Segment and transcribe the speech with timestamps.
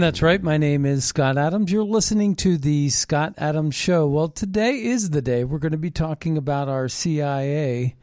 [0.00, 0.40] That's right.
[0.40, 1.72] My name is Scott Adams.
[1.72, 4.06] You're listening to the Scott Adams Show.
[4.06, 7.96] Well, today is the day we're going to be talking about our CIA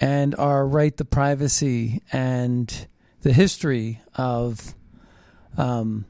[0.00, 2.86] and our right to privacy and
[3.20, 4.74] the history of
[5.58, 6.06] um,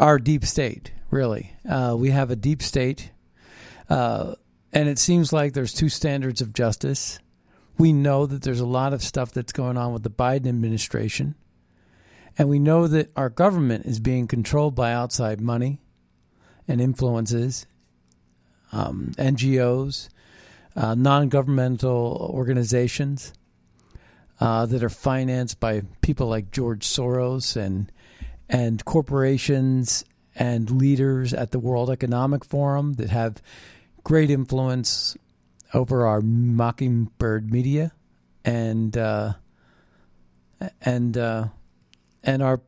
[0.00, 1.54] our deep state, really.
[1.68, 3.12] Uh, we have a deep state,
[3.88, 4.34] uh,
[4.72, 7.20] and it seems like there's two standards of justice.
[7.78, 11.36] We know that there's a lot of stuff that's going on with the Biden administration.
[12.38, 15.80] And we know that our government is being controlled by outside money
[16.68, 17.66] and influences,
[18.70, 20.08] um, NGOs,
[20.76, 23.32] uh, non governmental organizations
[24.40, 27.90] uh, that are financed by people like George Soros and,
[28.48, 30.04] and corporations
[30.36, 33.42] and leaders at the World Economic Forum that have
[34.04, 35.16] great influence
[35.74, 37.92] over our mockingbird media
[38.44, 39.32] and uh,
[40.82, 41.48] and uh,
[42.28, 42.60] and our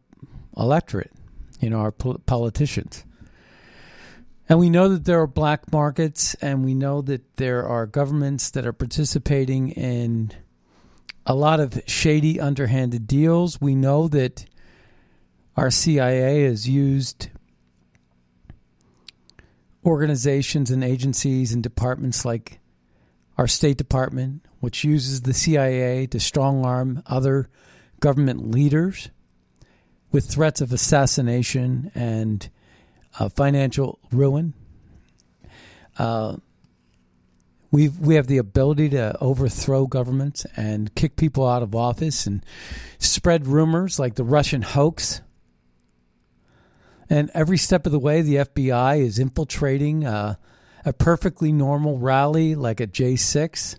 [0.57, 1.13] electorate,
[1.61, 3.05] you know, our pol- politicians.
[4.49, 8.51] And we know that there are black markets, and we know that there are governments
[8.53, 10.33] that are participating in
[11.27, 13.61] a lot of shady, underhanded deals.
[13.61, 14.47] We know that
[15.59, 17.29] our CIA has used
[19.85, 22.61] organizations and agencies and departments like
[23.37, 27.51] our State Department, which uses the CIA to strong arm other
[28.01, 29.11] government leaders
[30.13, 32.49] with threats of assassination and
[33.19, 34.55] uh, financial ruin.
[35.99, 36.37] Uh,
[37.71, 42.45] we we have the ability to overthrow governments and kick people out of office and
[42.99, 45.21] spread rumors like the Russian hoax.
[47.09, 50.37] And every step of the way, the FBI is infiltrating uh,
[50.85, 53.79] a perfectly normal rally like a J6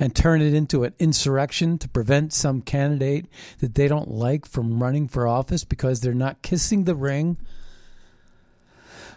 [0.00, 3.26] and turn it into an insurrection to prevent some candidate
[3.58, 7.36] that they don't like from running for office because they're not kissing the ring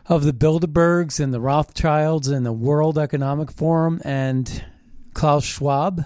[0.07, 4.66] of the Bilderbergs and the Rothschilds and the World Economic Forum and
[5.13, 6.05] Klaus Schwab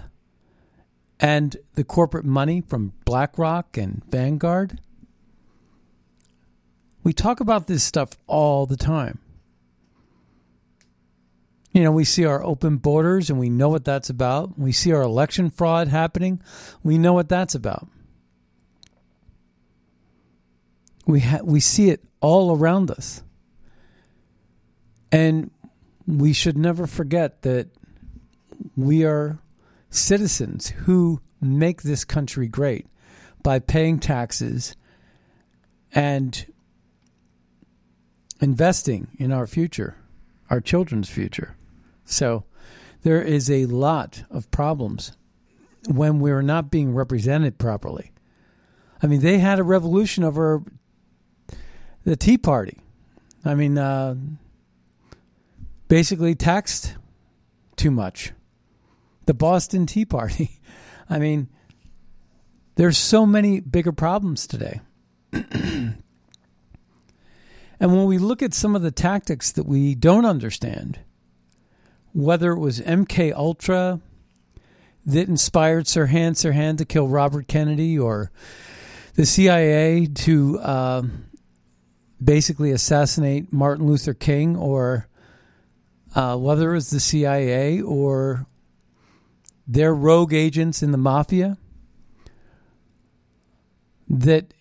[1.18, 4.80] and the corporate money from BlackRock and Vanguard.
[7.02, 9.18] We talk about this stuff all the time.
[11.72, 14.58] You know, we see our open borders and we know what that's about.
[14.58, 16.40] We see our election fraud happening.
[16.82, 17.88] We know what that's about.
[21.06, 23.22] We ha- we see it all around us.
[25.12, 25.50] And
[26.06, 27.68] we should never forget that
[28.76, 29.38] we are
[29.90, 32.86] citizens who make this country great
[33.42, 34.74] by paying taxes
[35.92, 36.46] and
[38.40, 39.96] investing in our future,
[40.50, 41.56] our children's future.
[42.08, 42.44] So
[43.02, 45.12] there is a lot of problems
[45.86, 48.12] when we're not being represented properly.
[49.02, 50.62] I mean, they had a revolution over
[52.04, 52.78] the Tea Party.
[53.44, 54.16] I mean, uh,
[55.88, 56.96] basically taxed
[57.76, 58.32] too much.
[59.26, 60.60] The Boston Tea Party.
[61.10, 61.48] I mean,
[62.76, 64.80] there's so many bigger problems today.
[65.32, 66.02] and
[67.78, 71.00] when we look at some of the tactics that we don't understand,
[72.18, 74.00] whether it was MK Ultra,
[75.06, 78.32] that inspired Sirhan Sirhan to kill Robert Kennedy or
[79.14, 81.02] the CIA to uh,
[82.22, 85.06] basically assassinate Martin Luther King or
[86.16, 88.46] uh, whether it was the CIA or
[89.68, 91.56] their rogue agents in the mafia
[94.08, 94.52] that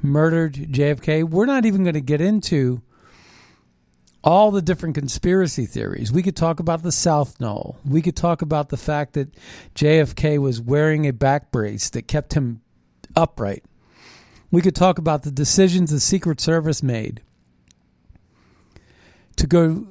[0.00, 1.24] murdered JFK.
[1.24, 2.82] We're not even going to get into
[4.22, 6.12] all the different conspiracy theories.
[6.12, 7.74] We could talk about the South Node.
[7.84, 9.34] We could talk about the fact that
[9.74, 12.60] JFK was wearing a back brace that kept him
[13.16, 13.64] upright.
[14.50, 17.22] We could talk about the decisions the Secret Service made
[19.36, 19.86] to go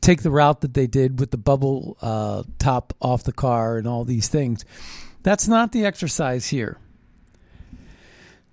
[0.00, 3.88] take the route that they did with the bubble uh, top off the car and
[3.88, 4.64] all these things.
[5.22, 6.78] That's not the exercise here.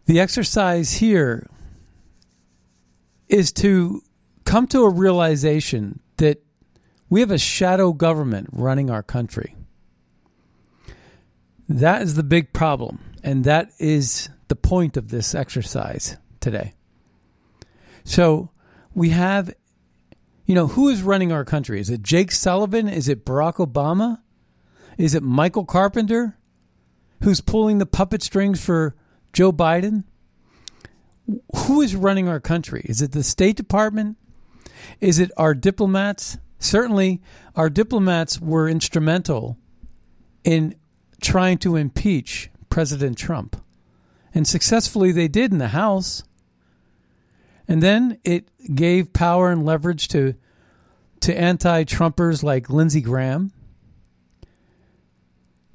[0.05, 1.47] The exercise here
[3.27, 4.01] is to
[4.49, 6.43] come to a realization that
[7.07, 9.55] we have a shadow government running our country.
[11.67, 12.99] That is the big problem.
[13.23, 16.73] And that is the point of this exercise today.
[18.03, 18.49] So
[18.95, 19.53] we have,
[20.47, 21.79] you know, who is running our country?
[21.79, 22.89] Is it Jake Sullivan?
[22.89, 24.19] Is it Barack Obama?
[24.97, 26.39] Is it Michael Carpenter
[27.21, 28.95] who's pulling the puppet strings for
[29.31, 30.05] Joe Biden?
[31.67, 32.83] Who is running our country?
[32.89, 34.17] Is it the State Department?
[34.99, 36.37] Is it our diplomats?
[36.59, 37.21] Certainly,
[37.55, 39.57] our diplomats were instrumental
[40.43, 40.75] in
[41.21, 43.61] trying to impeach President Trump.
[44.33, 46.23] And successfully they did in the House.
[47.67, 50.35] And then it gave power and leverage to
[51.21, 53.51] to anti-Trumpers like Lindsey Graham,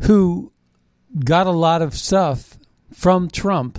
[0.01, 0.53] who
[1.23, 2.59] got a lot of stuff
[2.93, 3.79] from Trump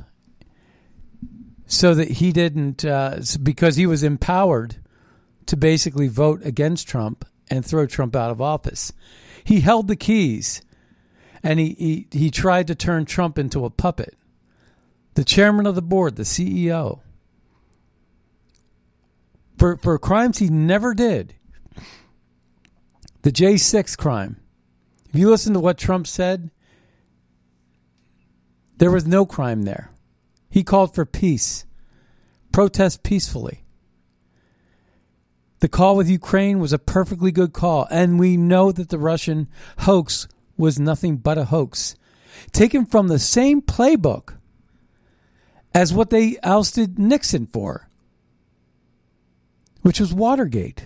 [1.65, 4.75] so that he didn't, uh, because he was empowered
[5.45, 8.91] to basically vote against Trump and throw Trump out of office.
[9.43, 10.61] He held the keys
[11.43, 14.15] and he, he, he tried to turn Trump into a puppet.
[15.13, 17.01] The chairman of the board, the CEO,
[19.57, 21.35] for, for crimes he never did.
[23.21, 24.37] The J6 crime.
[25.09, 26.51] If you listen to what Trump said,
[28.77, 29.91] there was no crime there.
[30.49, 31.65] He called for peace,
[32.51, 33.64] protest peacefully.
[35.65, 39.47] The call with Ukraine was a perfectly good call, and we know that the Russian
[39.79, 40.27] hoax
[40.57, 41.95] was nothing but a hoax,
[42.51, 44.35] taken from the same playbook
[45.73, 47.89] as what they ousted Nixon for,
[49.81, 50.85] which was Watergate.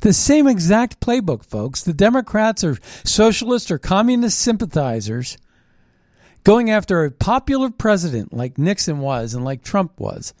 [0.00, 1.80] The same exact playbook, folks.
[1.80, 5.38] The Democrats are socialist or communist sympathizers
[6.42, 10.34] going after a popular president like Nixon was and like Trump was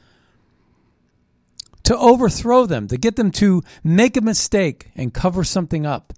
[1.84, 6.12] to overthrow them, to get them to make a mistake and cover something up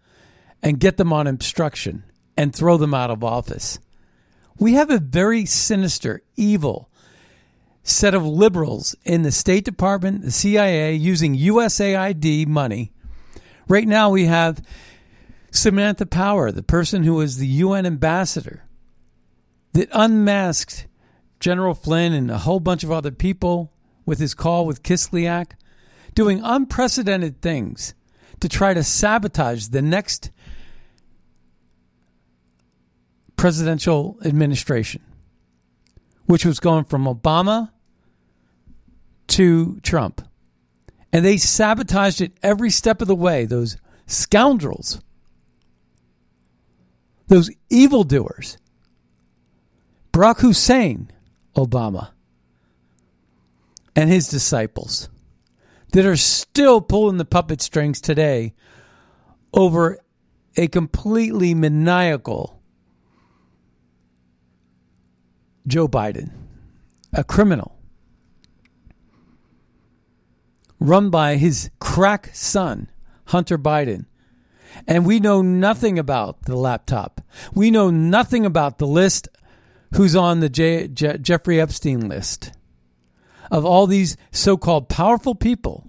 [0.62, 2.04] and get them on obstruction
[2.36, 3.78] and throw them out of office.
[4.58, 6.88] We have a very sinister, evil
[7.82, 12.92] set of liberals in the State Department, the CIA, using USAID money.
[13.68, 14.64] Right now, we have
[15.50, 18.64] Samantha Power, the person who was the UN ambassador,
[19.72, 20.86] that unmasked
[21.40, 23.71] General Flynn and a whole bunch of other people
[24.04, 25.52] with his call with Kislyak
[26.14, 27.94] doing unprecedented things
[28.40, 30.30] to try to sabotage the next
[33.36, 35.02] presidential administration,
[36.26, 37.70] which was going from Obama
[39.28, 40.26] to Trump.
[41.12, 45.00] And they sabotaged it every step of the way, those scoundrels,
[47.28, 48.58] those evildoers.
[50.12, 51.10] Barack Hussein
[51.56, 52.10] Obama
[53.94, 55.08] and his disciples
[55.92, 58.54] that are still pulling the puppet strings today
[59.52, 59.98] over
[60.56, 62.60] a completely maniacal
[65.66, 66.30] Joe Biden,
[67.12, 67.76] a criminal
[70.80, 72.90] run by his crack son,
[73.26, 74.06] Hunter Biden.
[74.88, 77.20] And we know nothing about the laptop.
[77.54, 79.28] We know nothing about the list
[79.94, 82.52] who's on the J- J- Jeffrey Epstein list
[83.52, 85.86] of all these so called powerful people.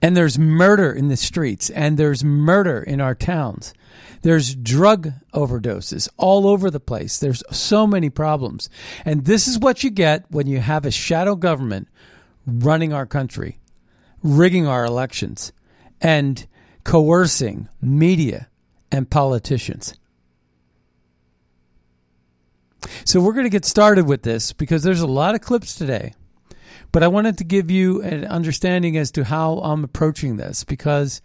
[0.00, 3.74] And there's murder in the streets, and there's murder in our towns.
[4.22, 7.18] There's drug overdoses all over the place.
[7.18, 8.70] There's so many problems.
[9.04, 11.88] And this is what you get when you have a shadow government
[12.46, 13.58] running our country,
[14.22, 15.52] rigging our elections,
[16.00, 16.46] and
[16.84, 18.48] coercing media
[18.92, 19.94] and politicians.
[23.04, 26.14] So we're going to get started with this because there's a lot of clips today.
[26.92, 31.20] But I wanted to give you an understanding as to how I'm approaching this because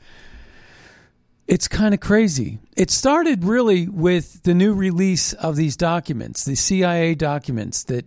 [1.48, 2.60] it's kind of crazy.
[2.76, 8.06] It started really with the new release of these documents, the CIA documents that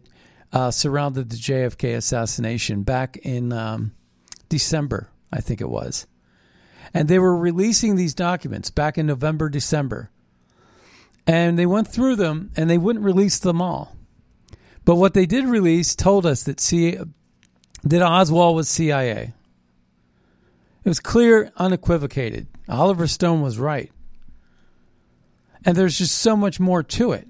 [0.53, 3.93] uh, surrounded the JFK assassination back in um,
[4.49, 6.07] December, I think it was.
[6.95, 10.11] And they were releasing these documents back in November, December.
[11.27, 13.97] And they went through them and they wouldn't release them all.
[14.85, 16.99] But what they did release told us that, C-
[17.83, 19.35] that Oswald was CIA.
[20.85, 22.47] It was clear, unequivocated.
[22.69, 23.91] Oliver Stone was right.
[25.65, 27.27] And there's just so much more to it.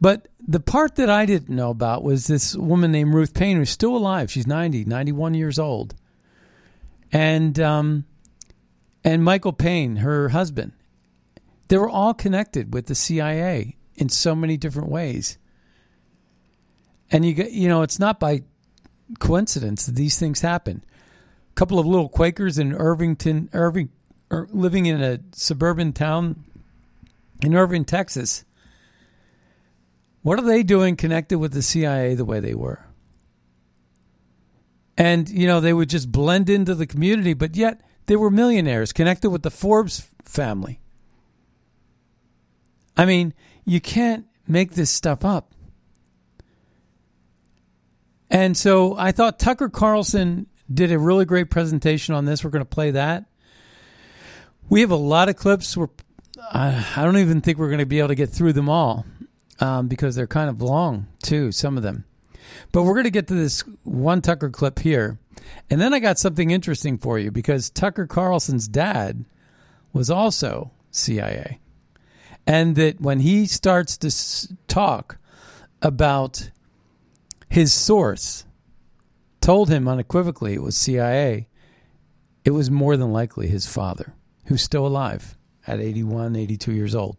[0.00, 3.70] But the part that I didn't know about was this woman named Ruth Paine, who's
[3.70, 4.30] still alive.
[4.30, 5.94] She's 90, 91 years old.
[7.10, 8.04] And, um,
[9.02, 10.72] and Michael Paine, her husband.
[11.68, 15.38] They were all connected with the CIA in so many different ways.
[17.10, 18.42] And you get, you know, it's not by
[19.18, 20.82] coincidence that these things happen
[21.50, 23.90] A couple of little Quakers in Irvington, Irving,
[24.32, 26.44] er, living in a suburban town
[27.42, 28.44] in Irving, Texas.
[30.22, 32.86] What are they doing connected with the CIA the way they were?
[34.96, 38.92] And, you know, they would just blend into the community, but yet they were millionaires
[38.92, 40.80] connected with the Forbes family.
[42.96, 43.34] I mean,
[43.64, 45.52] you can't make this stuff up.
[48.30, 52.42] And so I thought Tucker Carlson did a really great presentation on this.
[52.42, 53.26] We're going to play that.
[54.68, 55.76] We have a lot of clips.
[55.76, 55.88] We're,
[56.50, 59.04] I, I don't even think we're going to be able to get through them all
[59.60, 62.04] um, because they're kind of long, too, some of them.
[62.72, 65.18] But we're going to get to this one Tucker clip here.
[65.70, 69.24] And then I got something interesting for you because Tucker Carlson's dad
[69.92, 71.60] was also CIA.
[72.46, 75.18] And that when he starts to talk
[75.80, 76.50] about
[77.48, 78.44] his source,
[79.40, 81.48] told him unequivocally it was CIA,
[82.44, 84.14] it was more than likely his father,
[84.46, 85.36] who's still alive
[85.66, 87.16] at 81, 82 years old.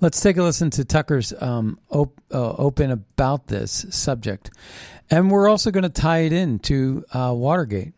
[0.00, 4.50] Let's take a listen to Tucker's um, op- uh, open about this subject.
[5.10, 7.94] And we're also going to tie it in to uh, Watergate.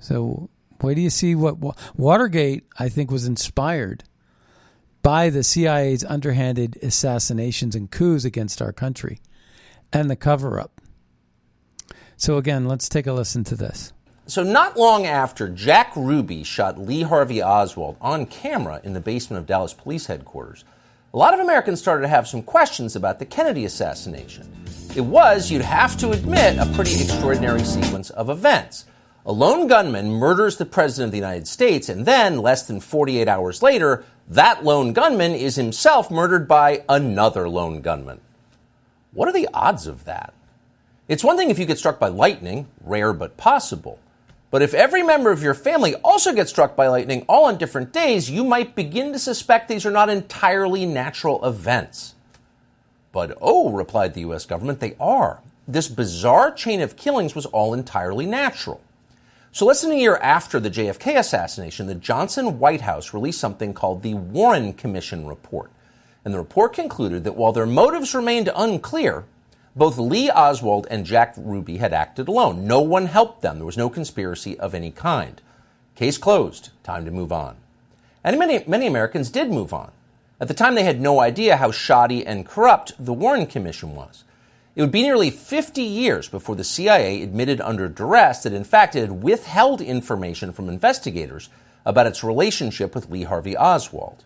[0.00, 0.50] So,
[0.80, 1.56] where do you see what
[1.96, 4.04] Watergate, I think, was inspired
[5.02, 9.20] by the CIA's underhanded assassinations and coups against our country
[9.92, 10.80] and the cover up.
[12.16, 13.92] So, again, let's take a listen to this.
[14.26, 19.40] So, not long after Jack Ruby shot Lee Harvey Oswald on camera in the basement
[19.40, 20.64] of Dallas police headquarters,
[21.12, 24.48] a lot of Americans started to have some questions about the Kennedy assassination.
[24.94, 28.84] It was, you'd have to admit, a pretty extraordinary sequence of events.
[29.26, 33.26] A lone gunman murders the President of the United States, and then, less than 48
[33.26, 38.20] hours later, that lone gunman is himself murdered by another lone gunman.
[39.12, 40.32] What are the odds of that?
[41.08, 43.98] It's one thing if you get struck by lightning, rare but possible.
[44.52, 47.92] But if every member of your family also gets struck by lightning all on different
[47.92, 52.14] days, you might begin to suspect these are not entirely natural events.
[53.10, 55.40] But oh, replied the US government, they are.
[55.66, 58.80] This bizarre chain of killings was all entirely natural.
[59.52, 63.74] So, less than a year after the JFK assassination, the Johnson White House released something
[63.74, 65.72] called the Warren Commission Report.
[66.24, 69.24] And the report concluded that while their motives remained unclear,
[69.74, 72.66] both Lee Oswald and Jack Ruby had acted alone.
[72.66, 73.56] No one helped them.
[73.56, 75.40] There was no conspiracy of any kind.
[75.96, 76.70] Case closed.
[76.84, 77.56] Time to move on.
[78.22, 79.90] And many, many Americans did move on.
[80.40, 84.24] At the time, they had no idea how shoddy and corrupt the Warren Commission was.
[84.80, 88.96] It would be nearly 50 years before the CIA admitted under duress that, in fact,
[88.96, 91.50] it had withheld information from investigators
[91.84, 94.24] about its relationship with Lee Harvey Oswald.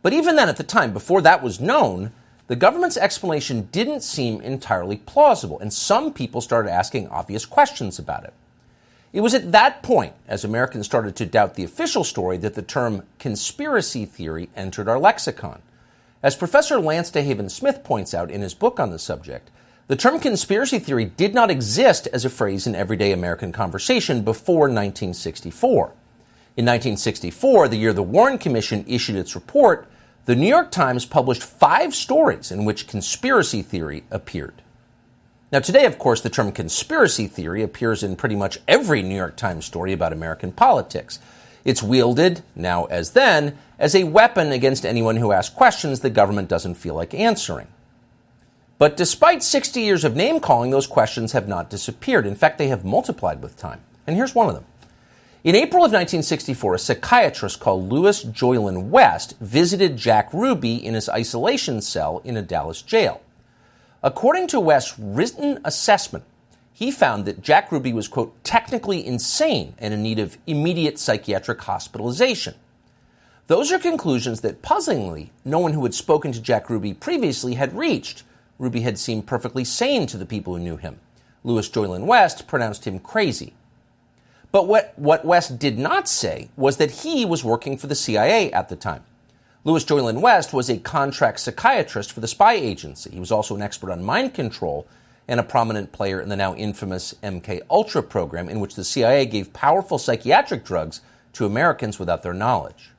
[0.00, 2.12] But even then, at the time, before that was known,
[2.46, 8.22] the government's explanation didn't seem entirely plausible, and some people started asking obvious questions about
[8.22, 8.34] it.
[9.12, 12.62] It was at that point, as Americans started to doubt the official story, that the
[12.62, 15.62] term conspiracy theory entered our lexicon.
[16.20, 19.52] As Professor Lance DeHaven Smith points out in his book on the subject,
[19.86, 24.62] the term conspiracy theory did not exist as a phrase in everyday American conversation before
[24.62, 25.92] 1964.
[26.56, 29.86] In 1964, the year the Warren Commission issued its report,
[30.24, 34.60] the New York Times published five stories in which conspiracy theory appeared.
[35.52, 39.36] Now, today, of course, the term conspiracy theory appears in pretty much every New York
[39.36, 41.20] Times story about American politics.
[41.68, 46.48] It's wielded, now as then, as a weapon against anyone who asks questions the government
[46.48, 47.66] doesn't feel like answering.
[48.78, 52.26] But despite 60 years of name calling, those questions have not disappeared.
[52.26, 53.82] In fact, they have multiplied with time.
[54.06, 54.64] And here's one of them.
[55.44, 61.10] In April of 1964, a psychiatrist called Louis Jolyon West visited Jack Ruby in his
[61.10, 63.20] isolation cell in a Dallas jail.
[64.02, 66.24] According to West's written assessment,
[66.78, 71.60] he found that Jack Ruby was, quote, technically insane and in need of immediate psychiatric
[71.60, 72.54] hospitalization.
[73.48, 77.76] Those are conclusions that, puzzlingly, no one who had spoken to Jack Ruby previously had
[77.76, 78.22] reached.
[78.60, 81.00] Ruby had seemed perfectly sane to the people who knew him.
[81.42, 83.54] Louis Jolyon West pronounced him crazy.
[84.52, 88.52] But what, what West did not say was that he was working for the CIA
[88.52, 89.02] at the time.
[89.64, 93.10] Louis Jolyon West was a contract psychiatrist for the spy agency.
[93.10, 94.86] He was also an expert on mind control
[95.28, 99.26] and a prominent player in the now infamous MK Ultra program in which the CIA
[99.26, 101.02] gave powerful psychiatric drugs
[101.34, 102.90] to Americans without their knowledge.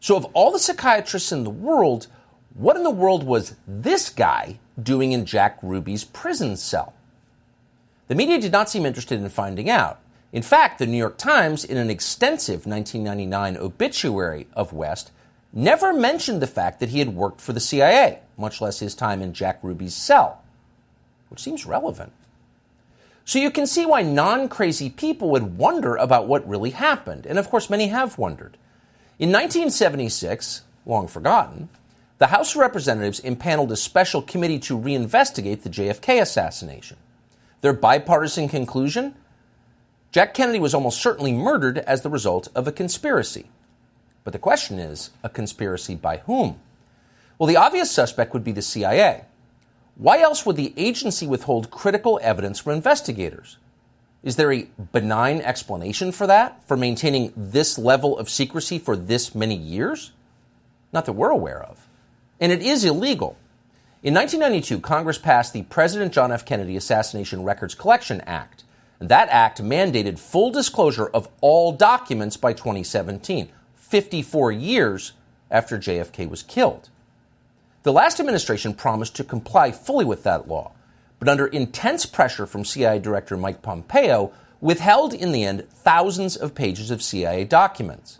[0.00, 2.08] So of all the psychiatrists in the world,
[2.54, 6.92] what in the world was this guy doing in Jack Ruby's prison cell?
[8.08, 10.00] The media did not seem interested in finding out.
[10.30, 15.10] In fact, the New York Times, in an extensive 1999 obituary of West,
[15.52, 19.22] never mentioned the fact that he had worked for the CIA, much less his time
[19.22, 20.43] in Jack Ruby's cell,
[21.28, 22.12] which seems relevant.
[23.24, 27.38] So you can see why non crazy people would wonder about what really happened, and
[27.38, 28.56] of course, many have wondered.
[29.18, 31.68] In 1976, long forgotten,
[32.18, 36.96] the House of Representatives impaneled a special committee to reinvestigate the JFK assassination.
[37.60, 39.14] Their bipartisan conclusion?
[40.12, 43.46] Jack Kennedy was almost certainly murdered as the result of a conspiracy.
[44.22, 46.60] But the question is a conspiracy by whom?
[47.38, 49.24] Well, the obvious suspect would be the CIA.
[49.96, 53.58] Why else would the agency withhold critical evidence from investigators?
[54.24, 59.34] Is there a benign explanation for that, for maintaining this level of secrecy for this
[59.34, 60.12] many years?
[60.92, 61.86] Not that we're aware of.
[62.40, 63.36] And it is illegal.
[64.02, 66.44] In 1992, Congress passed the President John F.
[66.44, 68.64] Kennedy Assassination Records Collection Act.
[68.98, 73.50] And that act mandated full disclosure of all documents by 2017.
[73.74, 75.12] 54 years
[75.50, 76.88] after JFK was killed.
[77.84, 80.72] The last administration promised to comply fully with that law,
[81.18, 86.54] but under intense pressure from CIA Director Mike Pompeo, withheld in the end thousands of
[86.54, 88.18] pages of CIA documents.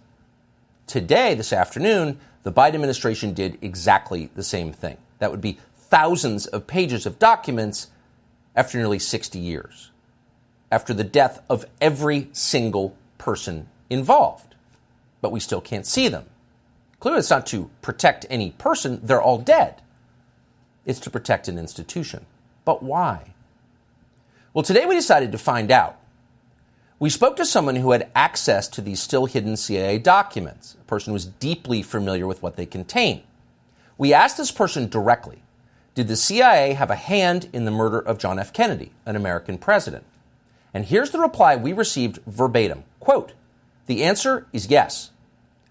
[0.87, 4.99] Today, this afternoon, the Biden administration did exactly the same thing.
[5.19, 7.89] That would be thousands of pages of documents
[8.55, 9.91] after nearly 60 years,
[10.71, 14.55] after the death of every single person involved
[15.25, 16.27] but we still can't see them.
[17.05, 19.83] Clearly, it's not to protect any person, they're all dead.
[20.87, 22.25] It's to protect an institution.
[22.65, 23.35] But why?
[24.55, 26.01] Well, today we decided to find out.
[26.99, 31.11] We spoke to someone who had access to these still hidden CIA documents, a person
[31.11, 33.23] who was deeply familiar with what they contain.
[33.99, 35.43] We asked this person directly
[35.95, 38.51] Did the CIA have a hand in the murder of John F.
[38.55, 40.05] Kennedy, an American president?
[40.73, 43.35] And here's the reply we received verbatim Quote,
[43.85, 45.11] The answer is yes.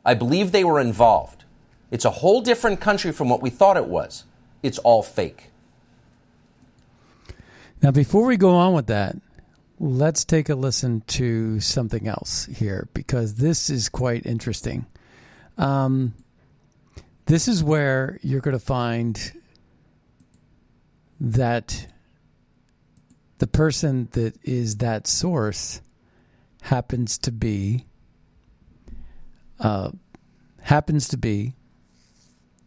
[0.06, 1.44] I believe they were involved.
[1.92, 4.26] It's a whole different country from what we thought it was.
[4.62, 5.50] It's all fake.
[7.82, 9.16] Now, before we go on with that,
[9.80, 14.86] let's take a listen to something else here because this is quite interesting.
[15.58, 16.14] Um,
[17.26, 19.34] this is where you're going to find
[21.20, 21.88] that
[23.38, 25.82] the person that is that source
[26.64, 27.86] happens to be
[29.64, 29.90] uh,
[30.62, 31.56] happens to be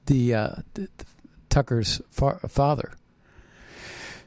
[0.06, 0.88] the, uh, the
[1.48, 2.94] Tucker's fa- father.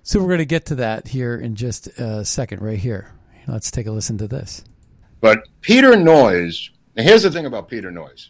[0.04, 3.14] So we're going to get to that here in just a second, right here.
[3.48, 4.64] Let's take a listen to this.
[5.22, 8.30] But Peter Noyes, here's the thing about Peter Noyes.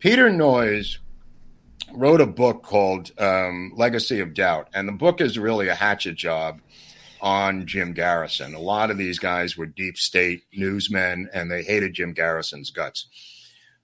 [0.00, 0.98] Peter Noyes
[1.94, 6.16] wrote a book called um, Legacy of Doubt, and the book is really a hatchet
[6.16, 6.60] job
[7.20, 8.54] on Jim Garrison.
[8.54, 13.06] A lot of these guys were deep state newsmen, and they hated Jim Garrison's guts.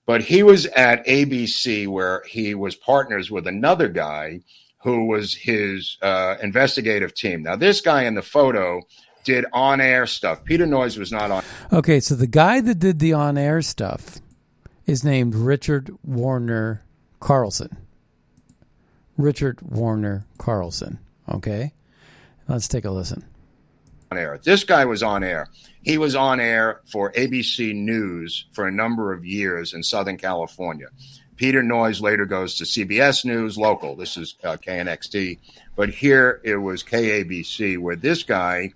[0.05, 4.41] But he was at ABC where he was partners with another guy
[4.83, 7.41] who was his uh, investigative team.
[7.41, 8.81] Now, this guy in the photo
[9.23, 10.43] did on air stuff.
[10.43, 11.43] Peter Noyes was not on.
[11.73, 14.21] Okay, so the guy that did the on air stuff
[14.85, 16.83] is named Richard Warner
[17.19, 17.75] Carlson.
[19.17, 20.99] Richard Warner Carlson.
[21.27, 21.73] Okay,
[22.47, 23.25] let's take a listen.
[24.11, 24.39] On air.
[24.43, 25.47] This guy was on air.
[25.85, 30.87] He was on air for ABC News for a number of years in Southern California.
[31.35, 33.95] Peter Noyes later goes to CBS News local.
[33.95, 35.37] This is uh, KNXT.
[35.75, 38.73] But here it was KABC, where this guy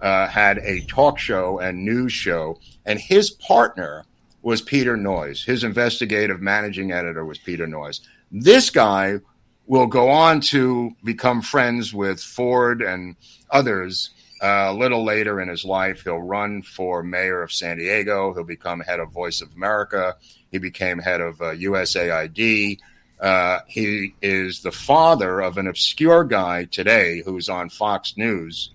[0.00, 4.04] uh, had a talk show and news show, and his partner
[4.42, 5.42] was Peter Noyes.
[5.42, 8.02] His investigative managing editor was Peter Noyes.
[8.30, 9.18] This guy
[9.66, 13.16] will go on to become friends with Ford and
[13.50, 14.10] others
[14.42, 18.34] a little later in his life, he'll run for mayor of San Diego.
[18.34, 20.16] He'll become head of Voice of America.
[20.50, 22.80] He became head of uh, USAID.
[23.20, 28.70] Uh, he is the father of an obscure guy today who's on Fox News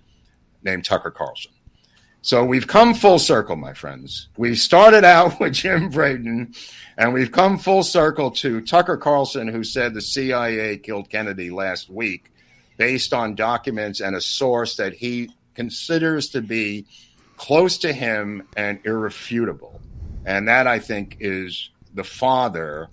[0.62, 1.52] named Tucker Carlson.
[2.22, 4.28] So we've come full circle, my friends.
[4.38, 6.54] We started out with Jim Braden,
[6.96, 11.90] and we've come full circle to Tucker Carlson, who said the CIA killed Kennedy last
[11.90, 12.32] week
[12.78, 15.28] based on documents and a source that he
[15.58, 16.86] considers to be
[17.36, 19.80] close to him and irrefutable.
[20.24, 22.90] And that, I think, is the father,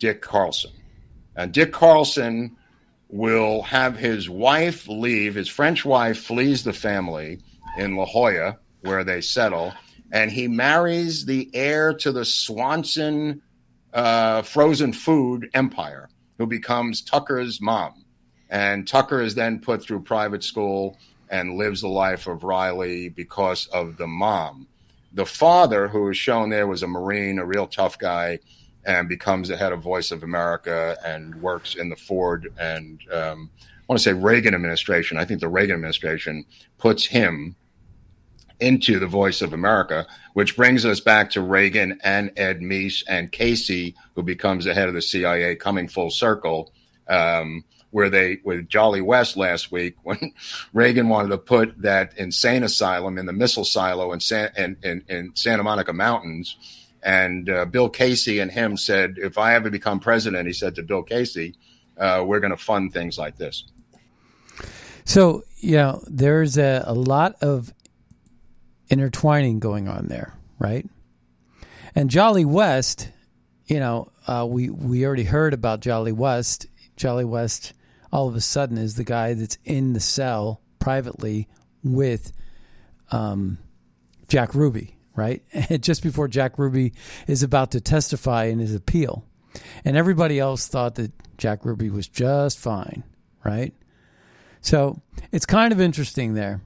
[0.00, 0.72] Dick Carlson.
[1.36, 2.56] And Dick Carlson
[3.08, 7.38] will have his wife leave, his French wife flees the family
[7.78, 9.72] in La Jolla, where they settle,
[10.10, 13.42] and he marries the heir to the Swanson
[13.92, 18.04] uh, frozen food empire, who becomes Tucker's mom.
[18.50, 20.96] And Tucker is then put through private school
[21.30, 24.66] and lives the life of Riley because of the mom.
[25.12, 28.38] The father, who is shown there, was a Marine, a real tough guy,
[28.84, 33.50] and becomes the head of Voice of America and works in the Ford and um,
[33.88, 35.16] I want to say Reagan administration.
[35.16, 36.44] I think the Reagan administration
[36.76, 37.54] puts him
[38.58, 43.30] into the Voice of America, which brings us back to Reagan and Ed Meese and
[43.30, 46.72] Casey, who becomes the head of the CIA, coming full circle.
[47.06, 50.32] Um, where they with Jolly West last week when
[50.72, 55.04] Reagan wanted to put that insane asylum in the missile silo in, San, in, in,
[55.08, 56.56] in Santa Monica Mountains.
[57.02, 60.82] And uh, Bill Casey and him said, if I ever become president, he said to
[60.82, 61.54] Bill Casey,
[61.96, 63.64] uh, we're going to fund things like this.
[65.04, 67.72] So, yeah, you know, there's a, a lot of
[68.88, 70.86] intertwining going on there, right?
[71.94, 73.08] And Jolly West,
[73.66, 76.66] you know, uh, we we already heard about Jolly West.
[76.96, 77.72] Jolly West,
[78.16, 81.46] all of a sudden, is the guy that's in the cell privately
[81.84, 82.32] with
[83.12, 83.58] um,
[84.26, 85.42] Jack Ruby, right?
[85.82, 86.94] Just before Jack Ruby
[87.26, 89.22] is about to testify in his appeal,
[89.84, 93.04] and everybody else thought that Jack Ruby was just fine,
[93.44, 93.74] right?
[94.62, 96.62] So it's kind of interesting there.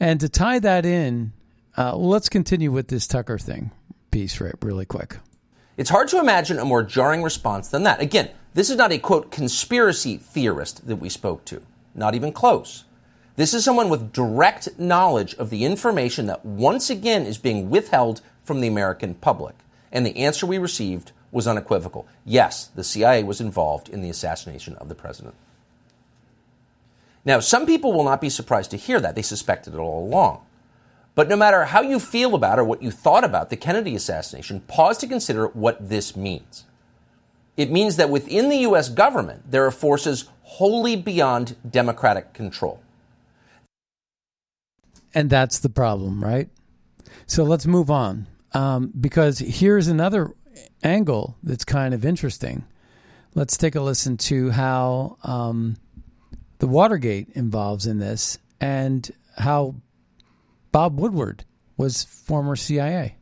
[0.00, 1.32] And to tie that in,
[1.76, 3.72] uh, let's continue with this Tucker thing
[4.10, 5.18] piece right, really quick.
[5.78, 8.00] It's hard to imagine a more jarring response than that.
[8.00, 11.62] Again, this is not a quote conspiracy theorist that we spoke to,
[11.94, 12.84] not even close.
[13.36, 18.20] This is someone with direct knowledge of the information that once again is being withheld
[18.42, 19.54] from the American public.
[19.92, 22.08] And the answer we received was unequivocal.
[22.24, 25.36] Yes, the CIA was involved in the assassination of the president.
[27.24, 29.14] Now, some people will not be surprised to hear that.
[29.14, 30.40] They suspected it all along.
[31.18, 34.60] But no matter how you feel about or what you thought about the Kennedy assassination,
[34.60, 36.64] pause to consider what this means.
[37.56, 38.88] It means that within the U.S.
[38.88, 42.80] government, there are forces wholly beyond democratic control.
[45.12, 46.50] And that's the problem, right?
[47.26, 48.28] So let's move on.
[48.52, 50.36] Um, because here's another
[50.84, 52.64] angle that's kind of interesting.
[53.34, 55.78] Let's take a listen to how um,
[56.60, 59.74] the Watergate involves in this and how
[60.72, 61.44] Bob Woodward
[61.76, 63.16] was former CIA.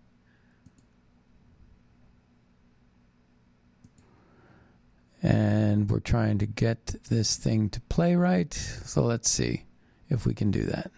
[5.23, 8.53] And we're trying to get this thing to play right.
[8.55, 9.65] So let's see
[10.09, 10.91] if we can do that.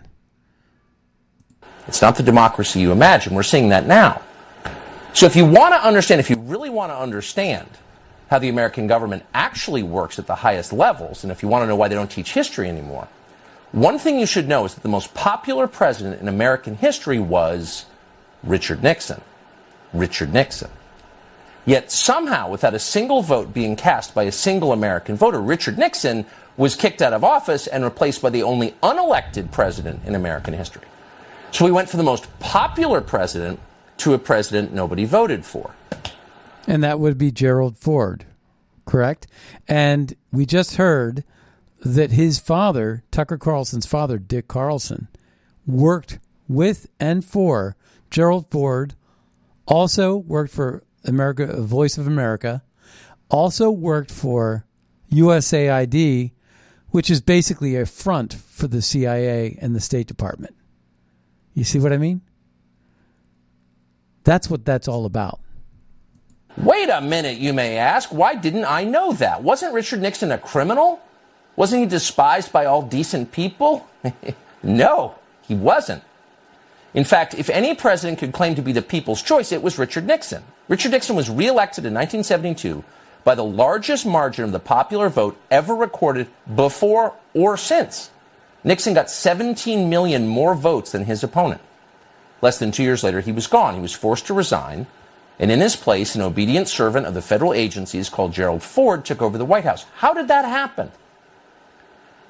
[1.86, 3.34] It's not the democracy you imagine.
[3.34, 4.20] We're seeing that now.
[5.14, 7.68] So if you want to understand, if you really want to understand
[8.28, 11.66] how the American government actually works at the highest levels, and if you want to
[11.66, 13.08] know why they don't teach history anymore,
[13.72, 17.86] one thing you should know is that the most popular president in American history was
[18.42, 19.20] Richard Nixon.
[19.92, 20.70] Richard Nixon.
[21.64, 26.24] Yet somehow, without a single vote being cast by a single American voter, Richard Nixon
[26.56, 30.86] was kicked out of office and replaced by the only unelected president in American history.
[31.50, 33.60] So we went from the most popular president
[33.98, 35.74] to a president nobody voted for
[36.68, 38.26] and that would be Gerald Ford,
[38.84, 39.26] correct?
[39.66, 41.24] And we just heard
[41.84, 45.08] that his father, Tucker Carlson's father, Dick Carlson,
[45.66, 47.76] worked with and for
[48.10, 48.94] Gerald Ford,
[49.66, 52.62] also worked for America, Voice of America,
[53.28, 54.64] also worked for
[55.12, 56.32] USAID,
[56.90, 60.54] which is basically a front for the CIA and the State Department.
[61.54, 62.22] You see what I mean?
[64.24, 65.40] That's what that's all about.
[66.56, 68.10] Wait a minute, you may ask.
[68.10, 69.42] Why didn't I know that?
[69.42, 71.00] Wasn't Richard Nixon a criminal?
[71.58, 73.88] Wasn't he despised by all decent people?
[74.62, 76.04] no, he wasn't.
[76.94, 80.06] In fact, if any president could claim to be the people's choice, it was Richard
[80.06, 80.44] Nixon.
[80.68, 82.84] Richard Nixon was reelected in 1972
[83.24, 88.10] by the largest margin of the popular vote ever recorded before or since.
[88.62, 91.60] Nixon got 17 million more votes than his opponent.
[92.40, 93.74] Less than two years later, he was gone.
[93.74, 94.86] He was forced to resign
[95.40, 99.22] and in his place, an obedient servant of the federal agencies called Gerald Ford took
[99.22, 99.86] over the White House.
[99.96, 100.90] How did that happen?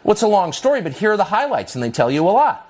[0.03, 2.31] Well, it's a long story, but here are the highlights, and they tell you a
[2.31, 2.69] lot.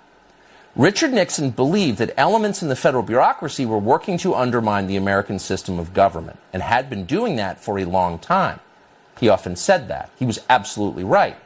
[0.77, 5.39] Richard Nixon believed that elements in the federal bureaucracy were working to undermine the American
[5.39, 8.61] system of government and had been doing that for a long time.
[9.19, 10.11] He often said that.
[10.17, 11.37] He was absolutely right.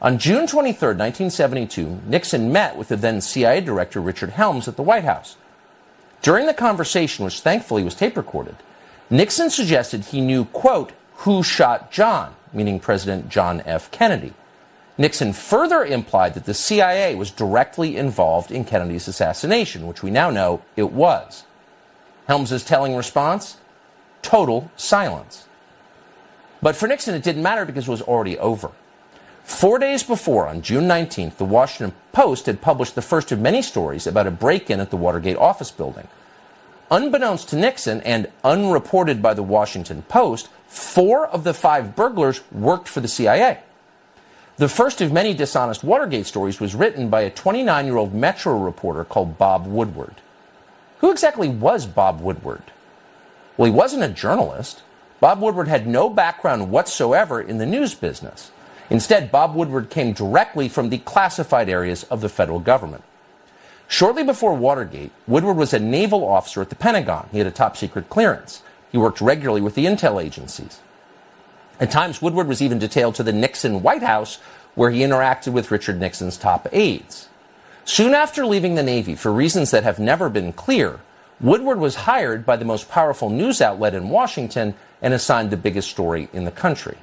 [0.00, 4.82] On June 23, 1972, Nixon met with the then CIA Director Richard Helms at the
[4.82, 5.36] White House.
[6.22, 8.56] During the conversation, which thankfully was tape recorded,
[9.10, 13.90] Nixon suggested he knew, quote, who shot John, meaning President John F.
[13.90, 14.32] Kennedy.
[14.98, 20.30] Nixon further implied that the CIA was directly involved in Kennedy's assassination, which we now
[20.30, 21.44] know it was.
[22.26, 23.58] Helms's telling response?
[24.22, 25.46] Total silence.
[26.62, 28.72] But for Nixon, it didn't matter because it was already over.
[29.44, 33.62] Four days before, on June 19th, the Washington Post had published the first of many
[33.62, 36.08] stories about a break in at the Watergate office building.
[36.90, 42.88] Unbeknownst to Nixon and unreported by the Washington Post, four of the five burglars worked
[42.88, 43.60] for the CIA.
[44.58, 48.56] The first of many dishonest Watergate stories was written by a 29 year old Metro
[48.56, 50.14] reporter called Bob Woodward.
[51.00, 52.62] Who exactly was Bob Woodward?
[53.58, 54.82] Well, he wasn't a journalist.
[55.20, 58.50] Bob Woodward had no background whatsoever in the news business.
[58.88, 63.04] Instead, Bob Woodward came directly from the classified areas of the federal government.
[63.88, 67.28] Shortly before Watergate, Woodward was a naval officer at the Pentagon.
[67.30, 68.62] He had a top secret clearance.
[68.90, 70.80] He worked regularly with the intel agencies.
[71.78, 74.38] At times, Woodward was even detailed to the Nixon White House,
[74.74, 77.28] where he interacted with Richard Nixon's top aides.
[77.84, 81.00] Soon after leaving the Navy, for reasons that have never been clear,
[81.40, 85.90] Woodward was hired by the most powerful news outlet in Washington and assigned the biggest
[85.90, 86.96] story in the country.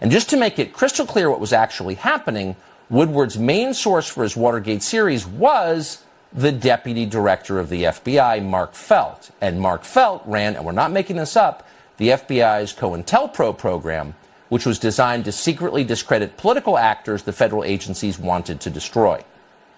[0.00, 2.56] And just to make it crystal clear what was actually happening,
[2.90, 8.74] Woodward's main source for his Watergate series was the deputy director of the FBI, Mark
[8.74, 9.30] Felt.
[9.40, 14.14] And Mark Felt ran, and we're not making this up, the FBI's COINTELPRO program,
[14.48, 19.24] which was designed to secretly discredit political actors the federal agencies wanted to destroy,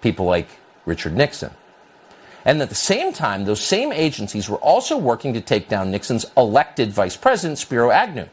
[0.01, 1.51] people like Richard Nixon.
[2.45, 6.25] And at the same time, those same agencies were also working to take down Nixon's
[6.37, 8.27] elected vice president, Spiro Agnew.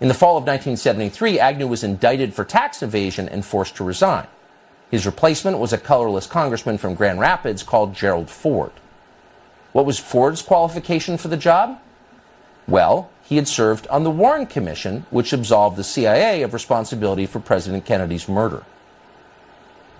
[0.00, 4.26] In the fall of 1973, Agnew was indicted for tax evasion and forced to resign.
[4.90, 8.72] His replacement was a colorless congressman from Grand Rapids called Gerald Ford.
[9.72, 11.80] What was Ford's qualification for the job?
[12.66, 17.40] Well, he had served on the Warren Commission, which absolved the CIA of responsibility for
[17.40, 18.64] President Kennedy's murder.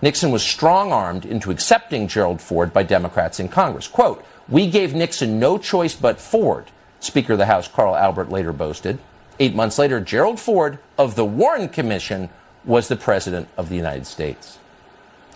[0.03, 3.88] Nixon was strong armed into accepting Gerald Ford by Democrats in Congress.
[3.88, 8.53] Quote, We gave Nixon no choice but Ford, Speaker of the House Carl Albert later
[8.53, 8.98] boasted.
[9.40, 12.29] Eight months later, Gerald Ford of the Warren Commission
[12.64, 14.59] was the President of the United States.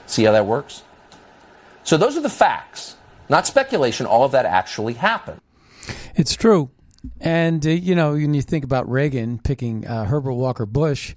[0.06, 0.82] See how that works?
[1.84, 2.96] So those are the facts,
[3.28, 4.06] not speculation.
[4.06, 5.40] All of that actually happened.
[6.14, 6.70] It's true.
[7.20, 11.14] And, uh, you know, when you think about Reagan picking uh, Herbert Walker Bush,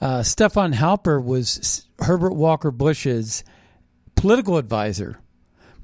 [0.00, 3.42] uh, Stefan Halper was Herbert Walker Bush's
[4.14, 5.18] political advisor,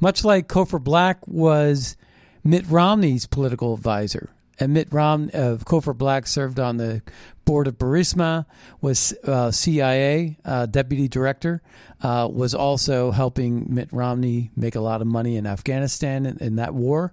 [0.00, 1.96] much like Cofer Black was
[2.44, 7.02] Mitt Romney's political advisor and Mitt Romney of Cofer Black served on the
[7.44, 8.46] board of Burisma,
[8.80, 11.62] was uh, CIA uh, deputy director,
[12.02, 16.56] uh, was also helping Mitt Romney make a lot of money in Afghanistan in, in
[16.56, 17.12] that war.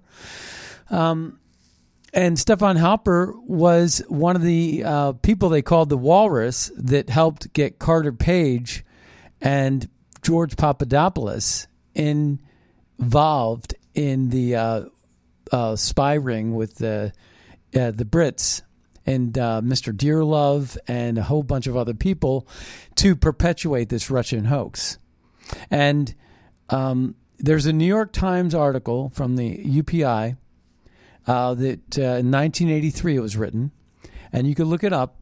[0.90, 1.38] Um,
[2.12, 7.52] and Stefan Halper was one of the uh, people they called the Walrus that helped
[7.52, 8.84] get Carter Page
[9.40, 9.88] and
[10.20, 14.84] George Papadopoulos involved in the uh,
[15.50, 17.12] uh, spy ring with the
[17.74, 18.62] uh, the Brits
[19.06, 19.92] and uh, Mr.
[19.92, 22.46] Dearlove and a whole bunch of other people
[22.96, 24.98] to perpetuate this Russian hoax.
[25.70, 26.14] And
[26.68, 30.36] um, there's a New York Times article from the UPI
[31.26, 33.70] uh, that uh, in 1983 it was written,
[34.32, 35.16] and you could look it up.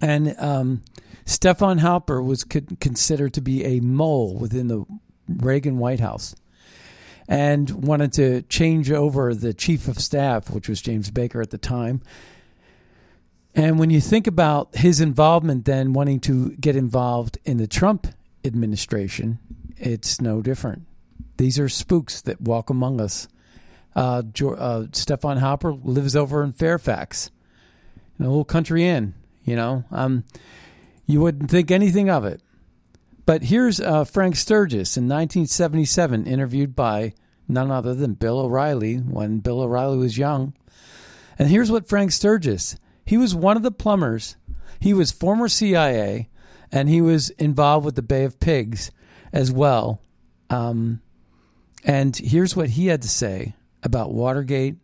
[0.00, 0.82] And um,
[1.24, 4.84] Stefan Halper was considered to be a mole within the
[5.28, 6.34] Reagan White House
[7.26, 11.58] and wanted to change over the chief of staff, which was James Baker at the
[11.58, 12.02] time.
[13.54, 18.08] And when you think about his involvement, then wanting to get involved in the Trump
[18.44, 19.38] administration,
[19.76, 20.82] it's no different.
[21.36, 23.28] These are spooks that walk among us.
[23.94, 27.30] Uh, uh, Stefan Halper lives over in Fairfax,
[28.18, 29.14] in a little country inn.
[29.44, 30.24] You know, um,
[31.06, 32.40] you wouldn't think anything of it.
[33.26, 37.14] But here's uh, Frank Sturgis in 1977, interviewed by
[37.48, 40.54] none other than Bill O'Reilly when Bill O'Reilly was young.
[41.38, 42.76] And here's what Frank Sturgis
[43.06, 44.36] he was one of the plumbers.
[44.80, 46.28] He was former CIA,
[46.72, 48.90] and he was involved with the Bay of Pigs
[49.32, 50.00] as well.
[50.50, 51.00] Um,
[51.84, 54.76] and here's what he had to say about Watergate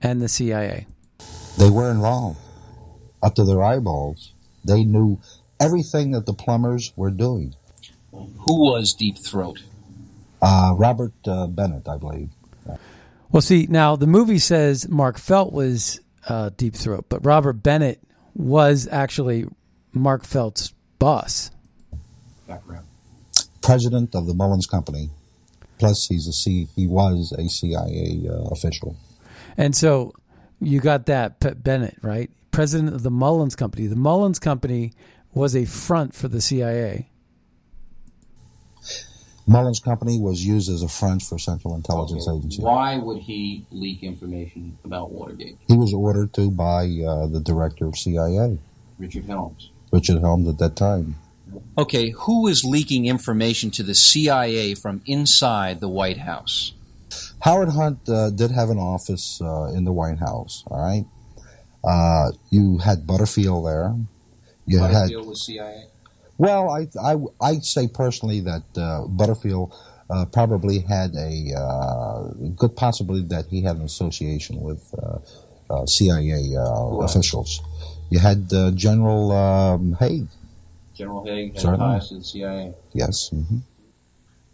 [0.00, 0.86] and the CIA.
[1.58, 2.38] They were involved
[3.22, 4.32] up to their eyeballs.
[4.64, 5.20] They knew
[5.60, 7.54] everything that the plumbers were doing.
[8.12, 9.62] Who was Deep Throat?
[10.40, 12.30] Uh, Robert uh, Bennett, I believe.
[13.30, 18.00] Well, see, now the movie says Mark Felt was uh, Deep Throat, but Robert Bennett
[18.34, 19.46] was actually
[19.92, 21.50] Mark Felt's boss.
[22.46, 22.86] Background.
[23.62, 25.10] President of the Mullins Company.
[25.82, 26.68] Plus, he's a C.
[26.76, 28.94] He was a CIA uh, official.
[29.56, 30.12] And so
[30.60, 32.30] you got that P- Bennett, right?
[32.52, 33.88] President of the Mullins Company.
[33.88, 34.92] The Mullins Company
[35.34, 37.08] was a front for the CIA.
[39.48, 42.62] Mullins Company was used as a front for Central Intelligence Okay, Agency.
[42.62, 45.58] Why would he leak information about Watergate?
[45.66, 48.56] He was ordered to by uh, the director of CIA,
[49.00, 49.70] Richard Helms.
[49.90, 51.16] Richard Helms, at that time.
[51.78, 56.72] Okay, who is leaking information to the CIA from inside the White House?
[57.40, 60.64] Howard Hunt uh, did have an office uh, in the White House.
[60.66, 61.04] All right,
[61.84, 63.94] uh, you had Butterfield there.
[64.66, 65.86] You had Butterfield was CIA.
[66.38, 69.74] well, I I I'd say personally that uh, Butterfield
[70.10, 72.24] uh, probably had a uh,
[72.56, 75.18] good possibility that he had an association with uh,
[75.70, 77.60] uh, CIA uh, officials.
[78.10, 80.26] You had uh, General um, Haig.
[80.94, 81.98] General Haig had Certainly.
[81.98, 82.74] ties to the CIA.
[82.92, 83.28] Yes.
[83.30, 83.58] hmm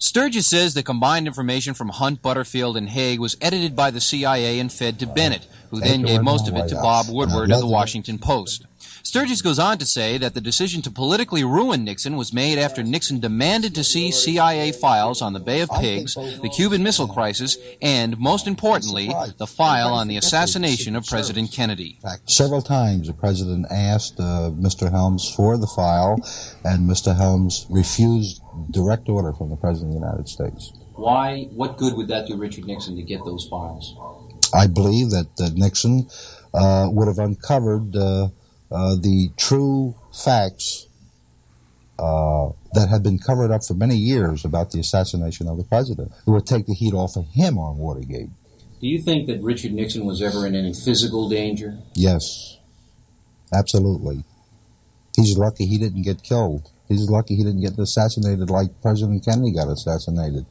[0.00, 4.60] Sturgis says the combined information from Hunt, Butterfield, and Haig was edited by the CIA
[4.60, 7.66] and fed to Bennett, who then gave most of it to Bob Woodward of the
[7.66, 8.66] Washington Post.
[9.02, 12.82] Sturgis goes on to say that the decision to politically ruin Nixon was made after
[12.82, 17.56] Nixon demanded to see CIA files on the Bay of Pigs, the Cuban Missile Crisis,
[17.80, 21.98] and, most importantly, the file on the assassination of President Kennedy.
[22.02, 24.90] In fact, several times the president asked uh, Mr.
[24.90, 26.16] Helms for the file,
[26.64, 27.16] and Mr.
[27.16, 30.72] Helms refused direct order from the president of the United States.
[30.94, 31.44] Why?
[31.52, 33.94] What good would that do Richard Nixon to get those files?
[34.54, 36.08] I believe that uh, Nixon
[36.54, 38.28] uh, would have uncovered uh,
[38.70, 40.86] uh, the true facts
[41.98, 46.12] uh, that had been covered up for many years about the assassination of the president.
[46.26, 48.30] It would take the heat off of him on Watergate.
[48.80, 51.78] Do you think that Richard Nixon was ever in any physical danger?
[51.94, 52.58] Yes,
[53.52, 54.22] absolutely.
[55.16, 56.70] He's lucky he didn't get killed.
[56.88, 60.46] He's lucky he didn't get assassinated like President Kennedy got assassinated.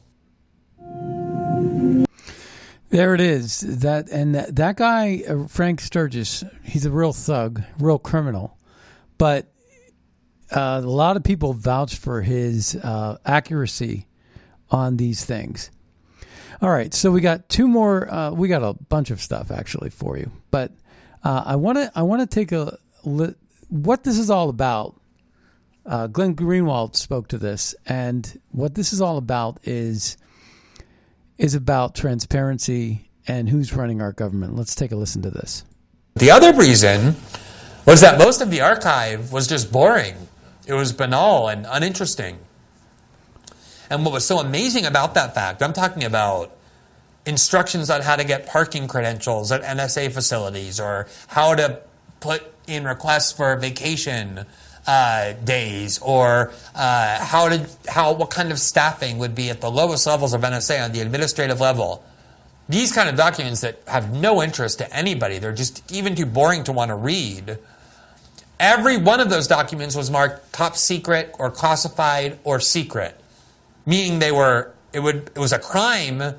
[2.90, 3.60] There it is.
[3.60, 8.56] That and that, that guy, uh, Frank Sturgis, he's a real thug, real criminal.
[9.18, 9.52] But
[10.50, 14.06] uh, a lot of people vouch for his uh, accuracy
[14.70, 15.70] on these things.
[16.60, 18.12] All right, so we got two more.
[18.12, 20.72] Uh, we got a bunch of stuff actually for you, but
[21.22, 23.34] uh, I want to I want to take a li-
[23.68, 24.94] what this is all about.
[25.86, 30.16] Uh, Glenn Greenwald spoke to this, and what this is all about is
[31.38, 34.56] is about transparency and who's running our government.
[34.56, 35.64] Let's take a listen to this.
[36.16, 37.16] The other reason
[37.86, 40.14] was that most of the archive was just boring.
[40.66, 42.38] It was banal and uninteresting.
[43.88, 46.54] And what was so amazing about that fact, I'm talking about
[47.24, 51.80] instructions on how to get parking credentials at NSA facilities or how to
[52.20, 54.44] put in requests for vacation
[54.88, 59.70] uh, days or uh, how to how what kind of staffing would be at the
[59.70, 62.02] lowest levels of NSA on the administrative level.
[62.70, 66.64] These kind of documents that have no interest to anybody, they're just even too boring
[66.64, 67.58] to want to read.
[68.58, 73.20] Every one of those documents was marked top secret or classified or secret,
[73.84, 76.34] meaning they were it would it was a crime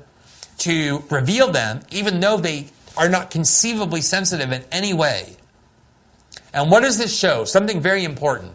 [0.58, 5.36] to reveal them, even though they are not conceivably sensitive in any way.
[6.52, 7.44] And what does this show?
[7.44, 8.52] Something very important.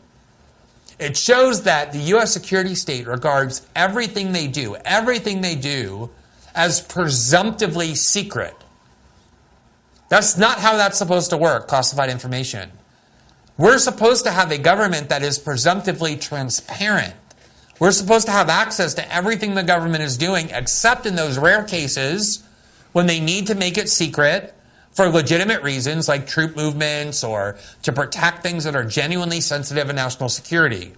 [0.99, 2.33] It shows that the U.S.
[2.33, 6.09] security state regards everything they do, everything they do,
[6.53, 8.55] as presumptively secret.
[10.07, 12.71] That's not how that's supposed to work, classified information.
[13.57, 17.15] We're supposed to have a government that is presumptively transparent.
[17.79, 21.63] We're supposed to have access to everything the government is doing, except in those rare
[21.63, 22.43] cases
[22.93, 24.54] when they need to make it secret
[24.95, 29.95] for legitimate reasons like troop movements or to protect things that are genuinely sensitive in
[29.97, 30.93] national security.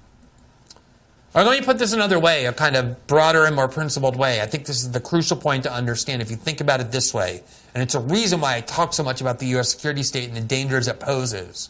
[1.34, 4.42] Or let me put this another way, a kind of broader and more principled way.
[4.42, 7.14] I think this is the crucial point to understand if you think about it this
[7.14, 7.44] way.
[7.74, 9.70] And it's a reason why I talk so much about the U.S.
[9.70, 11.70] security state and the dangers it poses.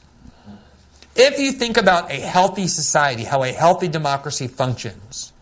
[1.15, 5.34] If you think about a healthy society, how a healthy democracy functions,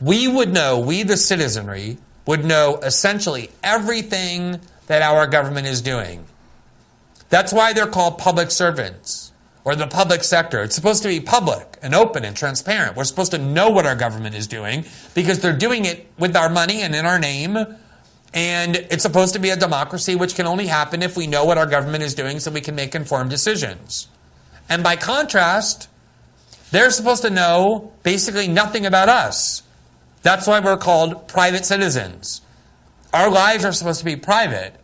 [0.00, 4.60] we would know, we the citizenry, would know essentially everything
[4.92, 6.26] that our government is doing.
[7.30, 9.32] That's why they're called public servants
[9.64, 10.62] or the public sector.
[10.62, 12.96] It's supposed to be public and open and transparent.
[12.96, 14.84] We're supposed to know what our government is doing
[15.14, 17.56] because they're doing it with our money and in our name.
[18.34, 21.58] And it's supposed to be a democracy, which can only happen if we know what
[21.58, 24.08] our government is doing so we can make informed decisions.
[24.68, 25.88] And by contrast,
[26.72, 29.62] They're supposed to know basically nothing about us.
[30.22, 32.40] That's why we're called private citizens.
[33.12, 34.74] Our lives are supposed to be private.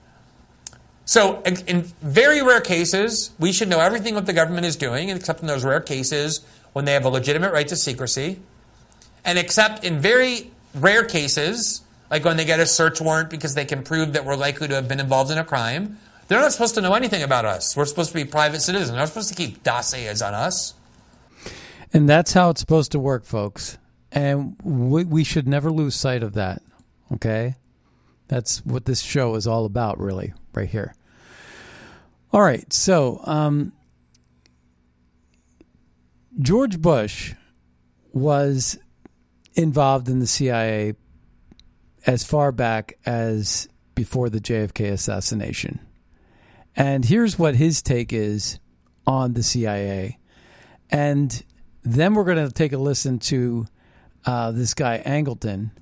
[1.08, 5.40] So, in very rare cases, we should know everything what the government is doing, except
[5.40, 6.44] in those rare cases
[6.74, 8.40] when they have a legitimate right to secrecy.
[9.24, 11.80] And except in very rare cases,
[12.10, 14.74] like when they get a search warrant because they can prove that we're likely to
[14.74, 15.96] have been involved in a crime,
[16.26, 17.74] they're not supposed to know anything about us.
[17.74, 18.90] We're supposed to be private citizens.
[18.90, 20.74] They're not supposed to keep dossiers on us.
[21.90, 23.78] And that's how it's supposed to work, folks.
[24.12, 26.60] And we, we should never lose sight of that.
[27.14, 27.54] Okay?
[28.26, 30.94] That's what this show is all about, really, right here.
[32.32, 32.70] All right.
[32.72, 33.72] So, um,
[36.38, 37.34] George Bush
[38.12, 38.78] was
[39.54, 40.94] involved in the CIA
[42.06, 45.80] as far back as before the JFK assassination.
[46.76, 48.60] And here's what his take is
[49.06, 50.18] on the CIA.
[50.90, 51.42] And
[51.82, 53.66] then we're going to take a listen to
[54.24, 55.72] uh, this guy, Angleton,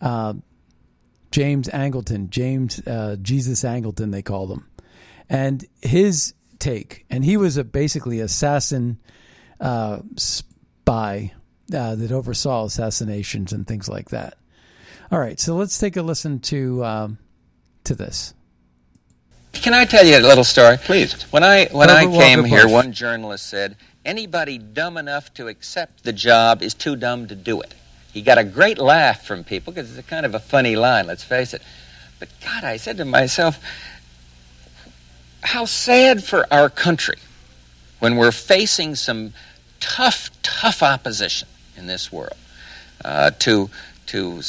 [0.00, 0.34] uh,
[1.32, 4.69] James Angleton, James uh, Jesus Angleton, they call him.
[5.30, 8.98] And his take, and he was a basically assassin
[9.60, 11.32] uh, spy
[11.72, 14.36] uh, that oversaw assassinations and things like that.
[15.12, 17.18] All right, so let's take a listen to um,
[17.84, 18.34] to this.
[19.52, 20.76] Can I tell you a little story?
[20.78, 21.22] Please.
[21.32, 22.72] When I when Herbert I came Walker here, Bush.
[22.72, 27.60] one journalist said, "Anybody dumb enough to accept the job is too dumb to do
[27.60, 27.74] it."
[28.12, 31.06] He got a great laugh from people because it's a kind of a funny line.
[31.06, 31.62] Let's face it.
[32.18, 33.58] But God, I said to myself,
[35.42, 37.16] how sad for our country
[37.98, 39.32] when we're facing some
[39.78, 42.36] tough, tough opposition in this world
[43.04, 43.70] uh, to
[44.06, 44.42] to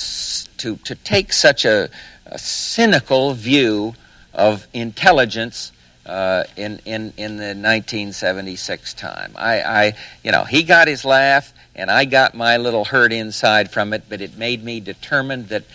[0.57, 1.89] to to take such a,
[2.25, 3.93] a cynical view
[4.33, 5.71] of intelligence
[6.05, 9.33] uh, in, in, in the 1976 time.
[9.35, 13.71] I, I, you know, he got his laugh, and I got my little hurt inside
[13.71, 15.65] from it, but it made me determined that, that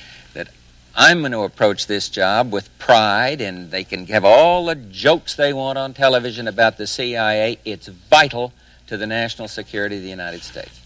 [0.98, 5.34] I'm going to approach this job with pride, and they can have all the jokes
[5.34, 7.58] they want on television about the CIA.
[7.66, 8.54] It's vital
[8.86, 10.80] to the national security of the United States.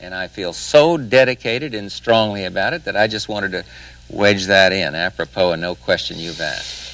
[0.00, 3.64] And I feel so dedicated and strongly about it that I just wanted to
[4.08, 6.92] wedge that in, apropos of no question you've asked.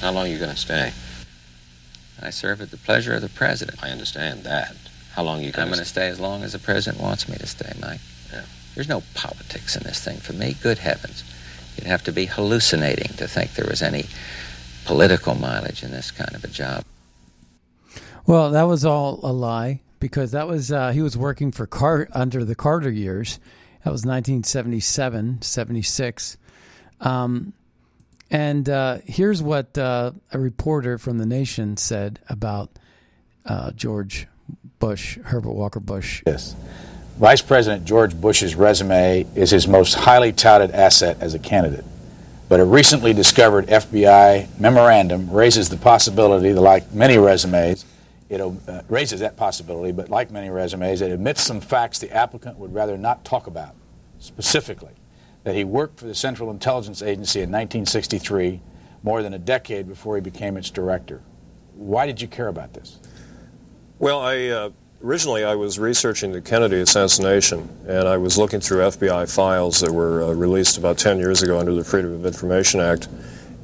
[0.00, 0.92] How long are you going to stay?
[2.22, 3.82] I serve at the pleasure of the president.
[3.82, 4.76] I understand that.
[5.14, 5.62] How long are you going to stay?
[5.62, 8.00] I'm going to stay as long as the president wants me to stay, Mike.
[8.32, 8.44] Yeah.
[8.76, 10.54] There's no politics in this thing for me.
[10.62, 11.24] Good heavens.
[11.78, 14.06] You'd have to be hallucinating to think there was any
[14.84, 16.84] political mileage in this kind of a job.
[18.26, 22.08] Well, that was all a lie because that was uh, he was working for Car-
[22.12, 23.38] under the Carter years.
[23.84, 26.36] That was 1977, 76.
[27.00, 27.52] Um,
[28.30, 32.70] and uh, here's what uh, a reporter from The Nation said about
[33.46, 34.26] uh, George
[34.78, 36.22] Bush, Herbert Walker Bush.
[36.26, 36.54] Yes.
[37.18, 41.84] Vice President George Bush's resume is his most highly touted asset as a candidate.
[42.48, 47.84] But a recently discovered FBI memorandum raises the possibility that, like many resumes,
[48.28, 48.52] it uh,
[48.88, 52.96] raises that possibility, but like many resumes, it admits some facts the applicant would rather
[52.96, 53.74] not talk about.
[54.20, 54.94] Specifically,
[55.42, 58.60] that he worked for the Central Intelligence Agency in 1963,
[59.02, 61.22] more than a decade before he became its director.
[61.74, 63.00] Why did you care about this?
[63.98, 64.70] Well, I uh,
[65.02, 69.92] originally I was researching the Kennedy assassination, and I was looking through FBI files that
[69.92, 73.08] were uh, released about 10 years ago under the Freedom of Information Act,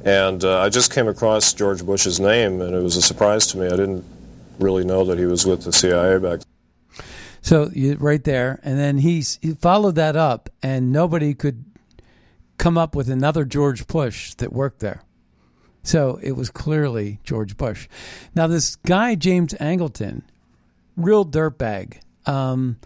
[0.03, 3.57] and uh, I just came across George Bush's name, and it was a surprise to
[3.57, 3.67] me.
[3.67, 4.05] I didn't
[4.59, 6.39] really know that he was with the CIA back.
[6.39, 7.05] then.
[7.41, 11.65] So you, right there, and then he's, he followed that up, and nobody could
[12.57, 15.03] come up with another George Bush that worked there.
[15.83, 17.87] So it was clearly George Bush.
[18.33, 20.23] Now this guy James Angleton,
[20.97, 21.99] real dirtbag.
[22.25, 22.77] Um,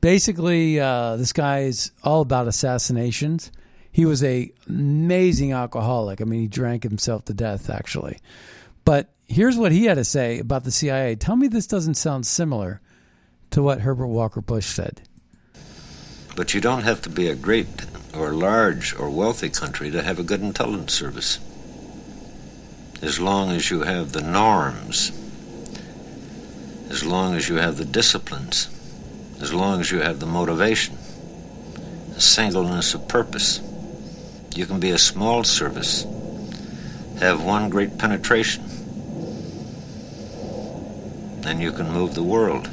[0.00, 3.50] basically, uh, this guy is all about assassinations.
[3.92, 6.20] He was a amazing alcoholic.
[6.20, 8.18] I mean, he drank himself to death actually.
[8.84, 11.16] But here's what he had to say about the CIA.
[11.16, 12.80] Tell me this doesn't sound similar
[13.50, 15.02] to what Herbert Walker Bush said.
[16.36, 20.18] But you don't have to be a great or large or wealthy country to have
[20.18, 21.38] a good intelligence service.
[23.02, 25.10] As long as you have the norms,
[26.90, 28.68] as long as you have the disciplines,
[29.40, 30.96] as long as you have the motivation,
[32.14, 33.60] the singleness of purpose,
[34.54, 36.04] you can be a small service,
[37.20, 38.64] have one great penetration,
[41.42, 42.68] then you can move the world.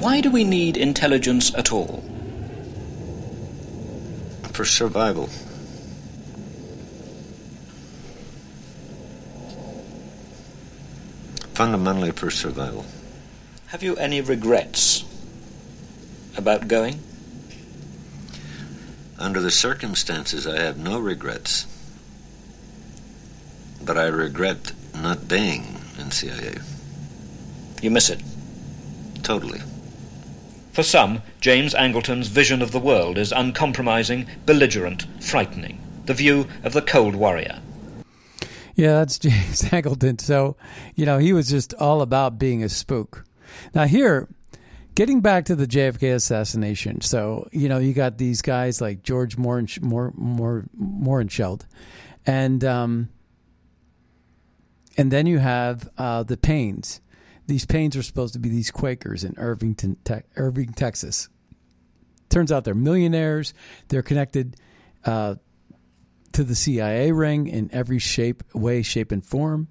[0.00, 2.02] Why do we need intelligence at all?
[4.52, 5.28] For survival.
[11.56, 12.84] Fundamentally for survival.
[13.68, 15.06] Have you any regrets
[16.36, 17.00] about going?
[19.18, 21.66] Under the circumstances, I have no regrets.
[23.82, 26.58] But I regret not being in CIA.
[27.80, 28.20] You miss it?
[29.22, 29.62] Totally.
[30.72, 35.80] For some, James Angleton's vision of the world is uncompromising, belligerent, frightening.
[36.04, 37.62] The view of the cold warrior.
[38.76, 40.20] Yeah, that's James Angleton.
[40.20, 40.56] So,
[40.94, 43.24] you know, he was just all about being a spook.
[43.74, 44.28] Now, here,
[44.94, 47.00] getting back to the JFK assassination.
[47.00, 51.62] So, you know, you got these guys like George Morensch, Mor, Mor, Mohrenschildt,
[52.26, 53.08] and um,
[54.96, 57.00] and then you have uh, the Paines.
[57.46, 61.28] These Paines are supposed to be these Quakers in Irvington, te- Irving, Texas.
[62.28, 63.54] Turns out they're millionaires.
[63.88, 64.56] They're connected
[65.04, 65.36] uh,
[66.36, 69.68] to the CIA ring in every shape, way, shape, and form.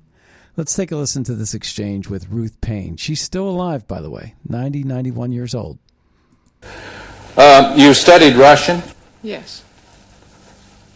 [0.57, 2.97] Let's take a listen to this exchange with Ruth Paine.
[2.97, 5.78] She's still alive, by the way, 90, 91 years old.
[7.38, 8.82] Uh, you studied Russian?
[9.22, 9.63] Yes.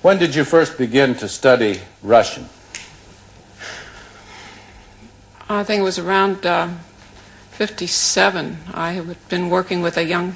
[0.01, 2.49] When did you first begin to study Russian?
[5.47, 6.69] I think it was around uh,
[7.51, 8.57] 57.
[8.73, 10.35] I had been working with a young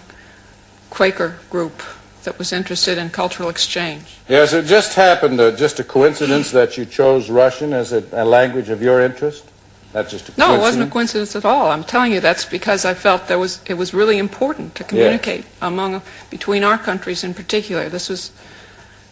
[0.91, 1.81] Quaker group
[2.23, 4.17] that was interested in cultural exchange.
[4.27, 8.25] Yes, it just happened, uh, just a coincidence that you chose Russian as a, a
[8.25, 9.45] language of your interest?
[9.93, 11.69] That's just a No, it wasn't a coincidence at all.
[11.69, 15.45] I'm telling you that's because I felt there was it was really important to communicate
[15.61, 16.01] among
[16.31, 17.89] between our countries in particular.
[17.89, 18.31] This was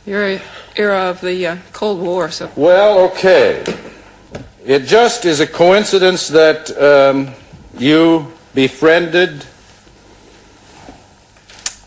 [0.06, 0.42] the era,
[0.76, 3.64] era of the uh, Cold War, so Well, okay.
[4.66, 7.34] It just is a coincidence that um,
[7.78, 9.46] you befriended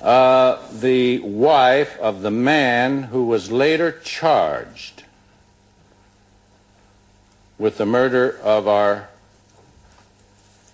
[0.05, 5.03] uh, the wife of the man who was later charged
[7.59, 9.09] with the murder of our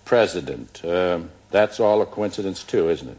[0.03, 0.83] president.
[0.83, 3.17] Um, that's all a coincidence, too, isn't it?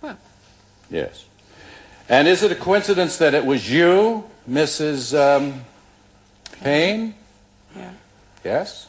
[0.00, 0.18] Well.
[0.88, 1.24] Yes.
[2.08, 5.18] And is it a coincidence that it was you, Mrs.
[5.18, 5.64] Um,
[6.60, 7.14] Paine?
[7.74, 7.90] Yeah.
[8.44, 8.86] Yes?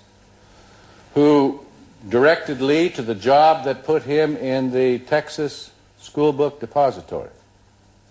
[1.16, 1.66] Who
[2.08, 7.30] directed Lee to the job that put him in the Texas School Book Depository.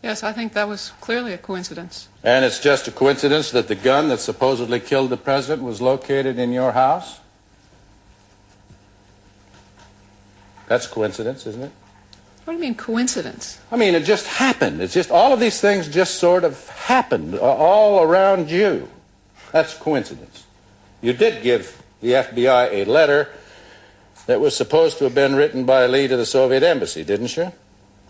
[0.03, 2.09] yes, I think that was clearly a coincidence.
[2.23, 6.39] And it's just a coincidence that the gun that supposedly killed the president was located
[6.39, 7.21] in your house?
[10.69, 11.73] That's coincidence, isn't it?
[12.45, 13.61] What do you mean coincidence?
[13.71, 14.81] I mean, it just happened.
[14.81, 18.89] It's just all of these things just sort of happened all around you.
[19.53, 20.45] That's coincidence.
[21.03, 23.29] You did give the FBI a letter
[24.31, 27.51] that was supposed to have been written by Lee to the Soviet embassy, didn't you?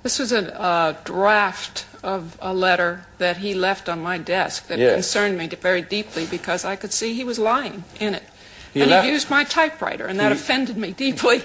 [0.03, 4.79] This was a uh, draft of a letter that he left on my desk that
[4.79, 4.93] Yes.
[4.95, 8.23] concerned me very deeply because I could see he was lying in it.
[8.75, 11.43] He and left- he used my typewriter, and that He- offended me deeply.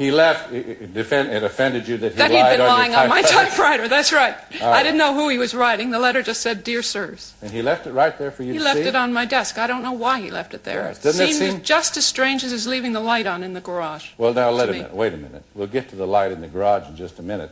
[0.00, 0.50] He left.
[0.50, 3.10] It, it defend, it offended you that he that he'd lied been on lying on
[3.10, 3.86] my typewriter.
[3.86, 4.34] That's right.
[4.62, 5.90] All I didn't know who he was writing.
[5.90, 8.58] The letter just said, "Dear sirs." And he left it right there for you to
[8.58, 8.58] see.
[8.58, 8.88] He to left see.
[8.88, 9.58] it on my desk.
[9.58, 10.84] I don't know why he left it there.
[10.86, 13.52] Yes, doesn't it Seemed seem- just as strange as his leaving the light on in
[13.52, 14.12] the garage.
[14.16, 14.78] Well, now, let a me.
[14.78, 14.94] minute.
[14.94, 15.42] Wait a minute.
[15.54, 17.50] We'll get to the light in the garage in just a minute.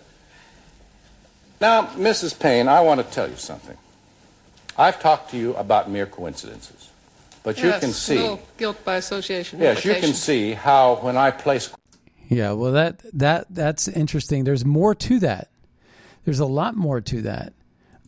[1.60, 2.38] Now, Mrs.
[2.38, 3.76] Paine, I want to tell you something.
[4.78, 6.88] I've talked to you about mere coincidences,
[7.42, 8.16] but you can a see.
[8.20, 9.60] little guilt by association.
[9.60, 11.70] Yes, you can see how when I place
[12.28, 14.44] Yeah, well that that that's interesting.
[14.44, 15.50] There's more to that.
[16.24, 17.54] There's a lot more to that.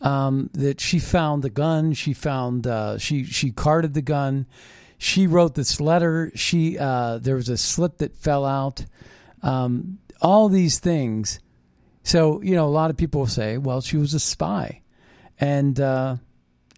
[0.03, 1.93] Um, that she found the gun.
[1.95, 4.47] She found uh, she she carded the gun.
[4.99, 6.31] She wrote this letter.
[6.35, 8.85] She uh, there was a slip that fell out.
[9.43, 11.41] Um, all these things.
[12.03, 14.83] So you know, a lot of people say, well, she was a spy,
[15.39, 16.17] and uh,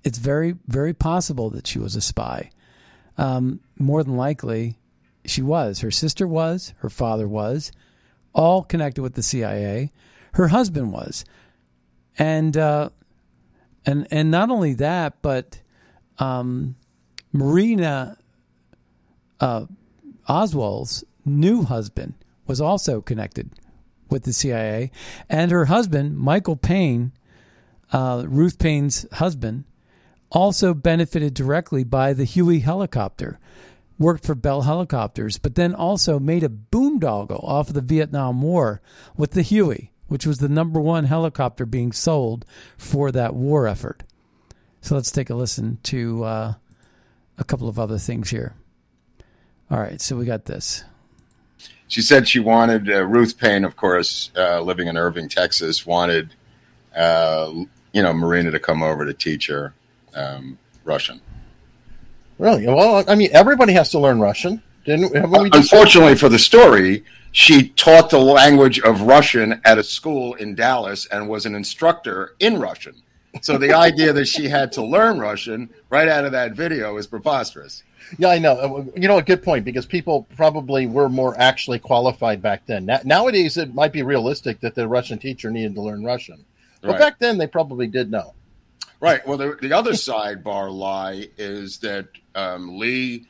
[0.04, 2.50] it's very very possible that she was a spy.
[3.18, 4.78] Um, more than likely,
[5.24, 5.80] she was.
[5.80, 6.74] Her sister was.
[6.78, 7.72] Her father was.
[8.34, 9.92] All connected with the CIA.
[10.34, 11.26] Her husband was,
[12.18, 12.88] and uh,
[13.84, 15.60] and and not only that, but
[16.18, 16.76] um,
[17.32, 18.16] Marina
[19.40, 19.66] uh,
[20.28, 22.14] Oswald's new husband
[22.46, 23.50] was also connected
[24.08, 24.90] with the CIA,
[25.28, 27.12] and her husband, Michael Paine,
[27.92, 29.64] uh, Ruth Paine's husband,
[30.30, 33.38] also benefited directly by the Huey helicopter.
[34.02, 38.82] Worked for Bell Helicopters, but then also made a boondoggle off of the Vietnam War
[39.16, 42.44] with the Huey, which was the number one helicopter being sold
[42.76, 44.02] for that war effort.
[44.80, 46.54] So let's take a listen to uh,
[47.38, 48.56] a couple of other things here.
[49.70, 50.82] All right, so we got this.
[51.86, 56.34] She said she wanted uh, Ruth Paine, of course, uh, living in Irving, Texas, wanted
[56.96, 57.52] uh,
[57.92, 59.74] you know Marina to come over to teach her
[60.16, 61.20] um, Russian.
[62.42, 62.66] Really?
[62.66, 64.60] Well, I mean, everybody has to learn Russian.
[64.84, 70.34] Didn't we Unfortunately for the story, she taught the language of Russian at a school
[70.34, 73.00] in Dallas and was an instructor in Russian.
[73.42, 77.06] So the idea that she had to learn Russian right out of that video is
[77.06, 77.84] preposterous.
[78.18, 78.90] Yeah, I know.
[78.96, 82.86] You know, a good point because people probably were more actually qualified back then.
[82.86, 86.44] Na- Nowadays, it might be realistic that the Russian teacher needed to learn Russian,
[86.80, 86.98] but Right.
[86.98, 88.34] back then they probably did know.
[89.00, 89.24] Right.
[89.26, 93.26] Well, the, the other sidebar lie is that um, Lee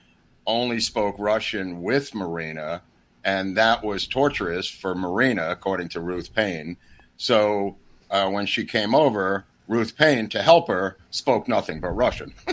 [0.47, 2.83] only spoke Russian with Marina,
[3.25, 6.77] and that was torturous for Marina, according to Ruth Paine.
[7.17, 7.77] So
[8.11, 12.35] uh, when she came over, Ruth Paine, to help her, spoke nothing but Russian.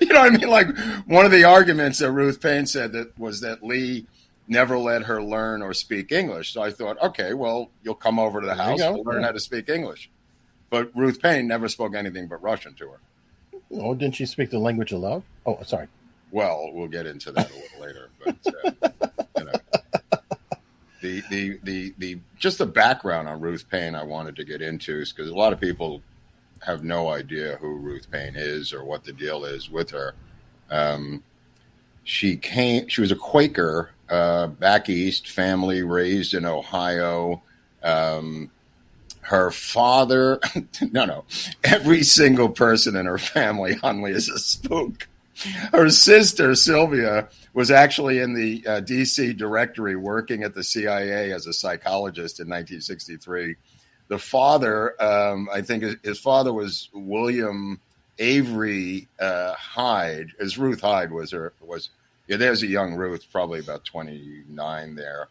[0.00, 0.48] you know what I mean?
[0.48, 0.68] Like
[1.06, 4.06] one of the arguments that Ruth Paine said that was that Lee
[4.48, 6.52] never let her learn or speak English.
[6.52, 9.26] So I thought, okay, well, you'll come over to the There house and learn Yeah.
[9.26, 10.10] how to speak English.
[10.70, 13.00] But Ruth Paine never spoke anything but Russian to her.
[13.72, 15.22] Oh, didn't she speak the language of love?
[15.46, 15.88] Oh, sorry.
[16.30, 19.08] Well, we'll get into that a little later, but uh,
[19.38, 19.52] you know,
[21.00, 25.04] the, the the the just the background on Ruth Paine I wanted to get into
[25.04, 26.02] because a lot of people
[26.60, 30.14] have no idea who Ruth Paine is or what the deal is with her.
[30.70, 31.22] Um,
[32.04, 32.88] she came.
[32.88, 37.42] She was a Quaker uh, back east, family raised in Ohio.
[37.82, 38.50] Um,
[39.24, 40.38] her father,
[40.92, 41.24] no, no,
[41.62, 45.08] every single person in her family, Hunley, is a spook.
[45.72, 51.46] Her sister, Sylvia, was actually in the uh, DC directory working at the CIA as
[51.46, 53.56] a psychologist in 1963.
[54.08, 57.80] The father, um, I think his- father was William
[58.18, 61.90] Avery uh, Hyde, as Ruth Hyde was her, was,
[62.28, 65.28] yeah, there's a young Ruth, probably about 29 there.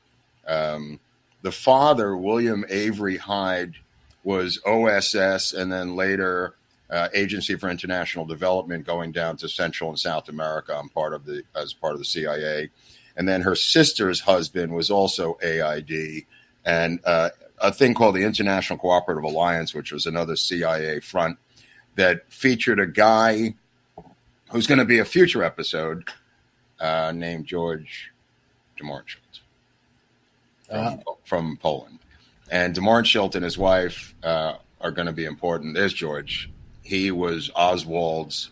[0.48, 1.00] Um,
[1.44, 3.76] the father, William Avery Hyde,
[4.24, 6.56] was OSS and then later
[6.90, 10.76] uh, Agency for International Development, going down to Central and South America.
[10.76, 12.70] I'm part of the as part of the CIA,
[13.18, 16.24] and then her sister's husband was also AID,
[16.66, 17.30] and uh,
[17.60, 21.38] a thing called the International Cooperative Alliance, which was another CIA front
[21.96, 23.54] that featured a guy
[24.52, 26.10] who's going to be a future episode
[26.80, 28.12] uh, named George
[28.78, 29.43] de Mohrenschildt
[30.70, 32.00] from, from Poland.
[32.52, 35.76] And de Mohrenschildt and his wife uh, are going to be important.
[35.76, 36.52] There's George.
[36.82, 38.52] He was Oswald's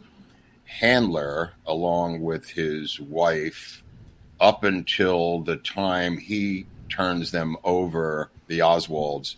[0.66, 3.84] handler along with his wife
[4.40, 9.36] up until the time he turns them over, the Oswalds,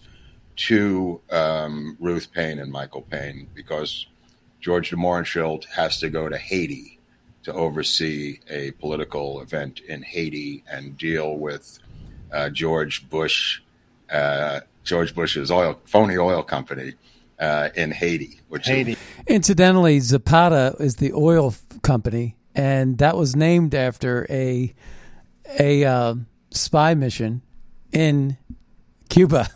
[0.56, 4.06] to um, Ruth Paine and Michael Paine because
[4.62, 7.00] George de has to go to Haiti
[7.44, 11.80] to oversee a political event in Haiti and deal with
[12.34, 13.62] uh, George Bush,
[14.12, 16.94] uh, George Bush's oil phony oil company
[17.40, 18.98] uh, in Haiti, which Haiti.
[19.28, 24.74] Incidentally, Zapata is the oil company, and that was named after a
[25.60, 26.16] a uh,
[26.52, 27.42] spy mission
[27.92, 28.38] in
[29.10, 29.50] Cuba,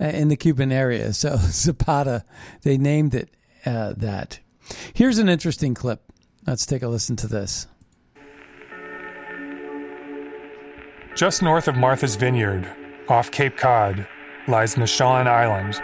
[0.00, 1.12] uh, in the Cuban area.
[1.12, 2.24] So Zapata,
[2.62, 3.30] they named it
[3.66, 4.40] uh, that.
[4.94, 6.02] Here's an interesting clip.
[6.46, 7.66] Let's take a listen to this.
[11.14, 12.68] Just north of Martha's Vineyard,
[13.08, 14.04] off Cape Cod,
[14.48, 15.80] lies Naushon Island.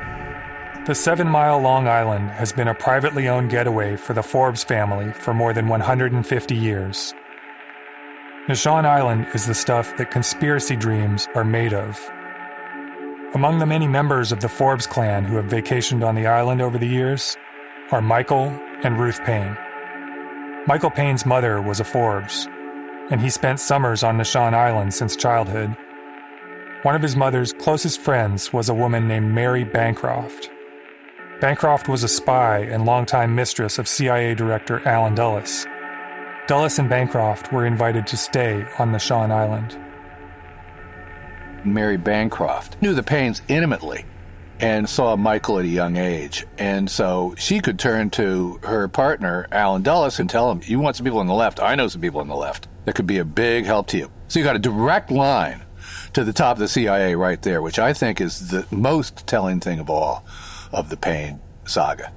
[0.88, 5.12] The seven mile long island has been a privately owned getaway for the Forbes family
[5.12, 7.14] for more than 150 years.
[8.48, 11.96] Naushon Island is the stuff that conspiracy dreams are made of.
[13.32, 16.76] Among the many members of the Forbes clan who have vacationed on the island over
[16.76, 17.36] the years
[17.92, 18.48] are Michael
[18.82, 19.56] and Ruth Paine.
[20.66, 22.48] Michael Paine's mother was a Forbes,
[23.10, 25.76] and he spent summers on Naushon Island since childhood.
[26.82, 30.50] One of his mother's closest friends was a woman named Mary Bancroft.
[31.40, 35.66] Bancroft was a spy and longtime mistress of CIA Director Alan Dulles.
[36.46, 39.78] Dulles and Bancroft were invited to stay on Naushon Island.
[41.64, 44.06] Mary Bancroft knew the Paines intimately
[44.60, 46.46] and saw Michael at a young age.
[46.58, 50.96] And so she could turn to her partner, Alan Dulles, and tell him, You want
[50.96, 51.60] some people on the left?
[51.60, 54.10] I know some people on the left that could be a big help to you.
[54.28, 55.62] So you got a direct line
[56.12, 59.60] to the top of the CIA right there, which I think is the most telling
[59.60, 60.24] thing of all
[60.72, 62.12] of the Paine saga.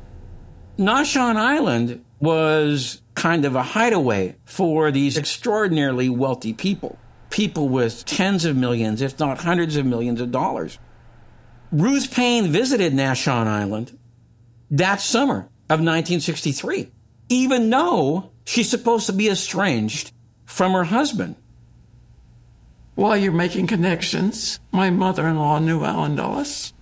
[0.78, 6.98] Naushon Island was kind of a hideaway for these extraordinarily wealthy people,
[7.30, 10.80] people with tens of millions, if not hundreds of millions of dollars.
[11.72, 13.98] Ruth Paine visited Naushon Island
[14.72, 16.92] that summer of 1963,
[17.30, 20.12] even though she's supposed to be estranged
[20.46, 21.36] from her husband.
[22.96, 26.74] While you're making connections, my mother in law knew Alan Dulles.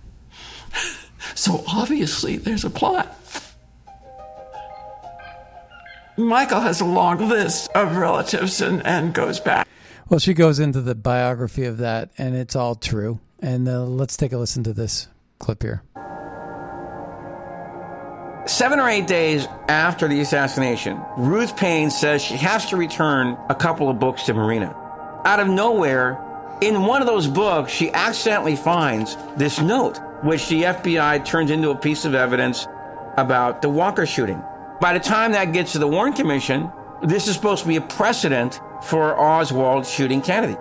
[1.34, 3.16] So obviously there's a plot.
[6.16, 9.66] Michael has a long list of relatives and, and goes back.
[10.08, 13.18] Well, she goes into the biography of that, and it's all true.
[13.40, 15.08] And uh, let's take a listen to this
[15.38, 15.82] clip here.
[18.46, 23.54] Seven or eight days after the assassination, Ruth Paine says she has to return a
[23.54, 24.74] couple of books to Marina.
[25.24, 26.20] Out of nowhere,
[26.60, 31.70] in one of those books, she accidentally finds this note, which the FBI turns into
[31.70, 32.66] a piece of evidence
[33.16, 34.42] about the Walker shooting.
[34.80, 37.80] By the time that gets to the Warren Commission, this is supposed to be a
[37.80, 40.56] precedent for Oswald shooting Kennedy.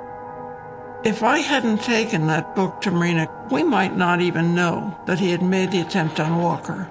[1.03, 5.32] If I hadn't taken that book to Marina, we might not even know that he
[5.32, 6.88] had made the attempt on Walker.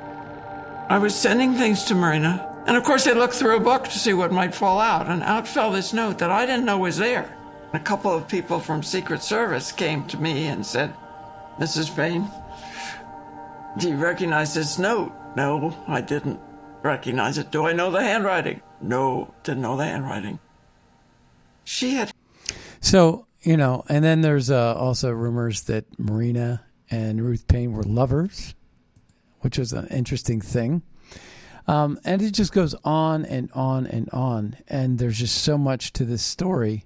[0.91, 3.97] I was sending things to Marina, and of course I looked through a book to
[3.97, 6.97] see what might fall out, and out fell this note that I didn't know was
[6.97, 7.33] there.
[7.73, 10.93] A couple of people from Secret Service came to me and said,
[11.61, 11.95] Mrs.
[11.95, 12.29] Paine,
[13.79, 15.13] do you recognize this note?
[15.37, 16.41] No, I didn't
[16.83, 17.53] recognize it.
[17.53, 18.61] Do I know the handwriting?
[18.81, 20.41] No, didn't know the handwriting.
[21.63, 22.11] She had.
[22.81, 27.85] So, you know, and then there's uh, also rumors that Marina and Ruth Paine were
[27.85, 28.57] lovers,
[29.41, 30.83] which was an interesting thing.
[31.67, 34.57] Um, and it just goes on and on and on.
[34.69, 36.85] And there's just so much to this story.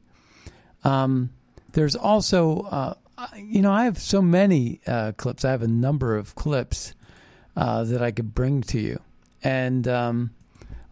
[0.83, 1.31] Um,
[1.73, 2.95] there's also, uh,
[3.37, 5.45] you know, I have so many uh, clips.
[5.45, 6.95] I have a number of clips
[7.57, 9.01] uh, that I could bring to you.
[9.43, 10.31] And um,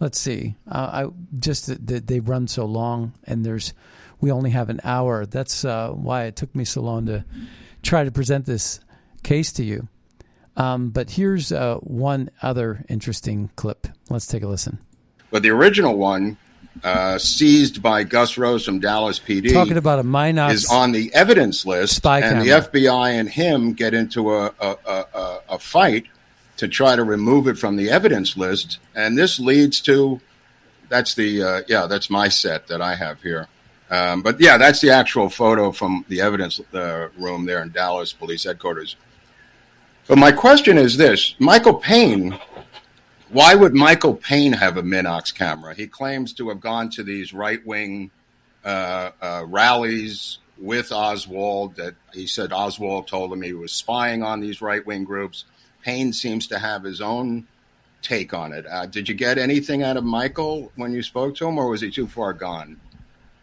[0.00, 1.06] let's see, uh, I
[1.38, 3.72] just that they run so long, and there's
[4.20, 5.24] we only have an hour.
[5.24, 7.24] That's uh, why it took me so long to
[7.82, 8.80] try to present this
[9.22, 9.88] case to you.
[10.57, 13.86] Um, but here's uh, one other interesting clip.
[14.11, 14.78] Let's take a listen.
[15.30, 16.36] But the original one,
[16.84, 21.12] uh, seized by Gus Rose from Dallas PD, Talking about a Minox is on the
[21.14, 22.44] evidence list, spy and camera.
[22.44, 26.07] the FBI and him get into a, a, a, a, fight
[26.59, 30.20] to try to remove it from the evidence list, and this leads to
[30.88, 33.48] that's the uh, yeah that's my set that I have here.
[33.90, 38.12] Um, but yeah, that's the actual photo from the evidence uh, room there in Dallas
[38.12, 38.96] Police Headquarters.
[40.07, 42.38] But my question is this: Michael Paine.
[43.30, 45.74] Why would Michael Paine have a Minox camera?
[45.74, 48.11] He claims to have gone to these right wing
[48.62, 51.76] uh, uh, rallies with Oswald.
[51.76, 55.46] That he said Oswald told him he was spying on these right wing groups.
[55.82, 57.46] Paine seems to have his own
[58.03, 58.66] take on it.
[58.66, 61.80] Uh, did you get anything out of Michael when you spoke to him, or was
[61.80, 62.78] he too far gone,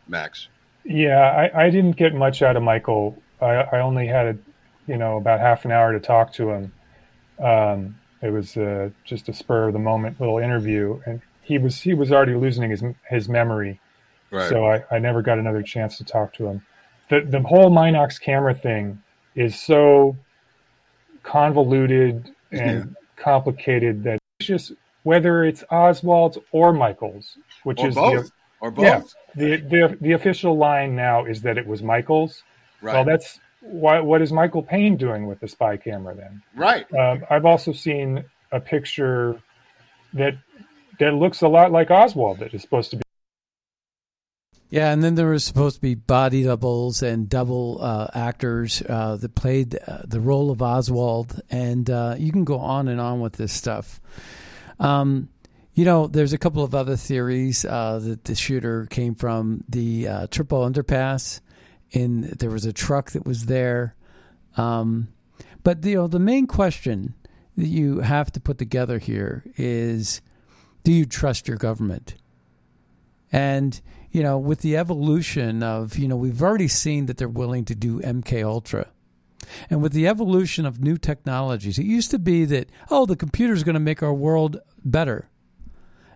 [0.07, 0.47] Max?
[0.83, 3.17] Yeah, I, I didn't get much out of Michael.
[3.41, 4.37] I, I only had, a,
[4.89, 6.73] you know, about half an hour to talk to him.
[7.41, 11.79] Um, it was uh, just a spur of the moment little interview, and he was
[11.81, 13.79] he was already losing his his memory,
[14.31, 14.49] Right.
[14.49, 16.65] so I, I never got another chance to talk to him.
[17.09, 19.01] The the whole Minox camera thing
[19.35, 20.17] is so
[21.23, 24.73] convoluted and complicated that it's just
[25.03, 28.25] whether it's Oswald's or Michael's, which Or is both.
[28.25, 28.31] the,
[28.61, 29.01] Or Yeah,
[29.35, 32.43] the, the the official line now is that it was Michael's.
[32.81, 32.95] Right.
[32.95, 33.99] Well, that's why.
[33.99, 36.41] What is Michael Paine doing with the spy camera then?
[36.55, 36.85] Right.
[36.93, 39.41] Um, I've also seen a picture
[40.13, 40.35] that
[40.99, 42.39] that looks a lot like Oswald.
[42.39, 43.03] That is supposed to be.
[44.71, 49.15] Yeah, and then there was supposed to be body doubles and double uh, actors uh,
[49.15, 53.19] that played uh, the role of Oswald, and uh, you can go on and on
[53.19, 53.99] with this stuff.
[54.79, 55.29] Um,
[55.73, 60.07] you know, there's a couple of other theories uh, that the shooter came from the
[60.07, 61.39] uh, triple underpass.
[61.91, 63.95] In there was a truck that was there,
[64.57, 65.07] um,
[65.63, 67.15] but you know the main question
[67.57, 70.21] that you have to put together here is:
[70.83, 72.15] Do you trust your government?
[73.31, 73.81] And
[74.11, 77.75] you know, with the evolution of, you know, we've already seen that they're willing to
[77.75, 78.87] do MK Ultra.
[79.69, 83.63] And with the evolution of new technologies, it used to be that, oh, the computer's
[83.63, 85.29] going to make our world better.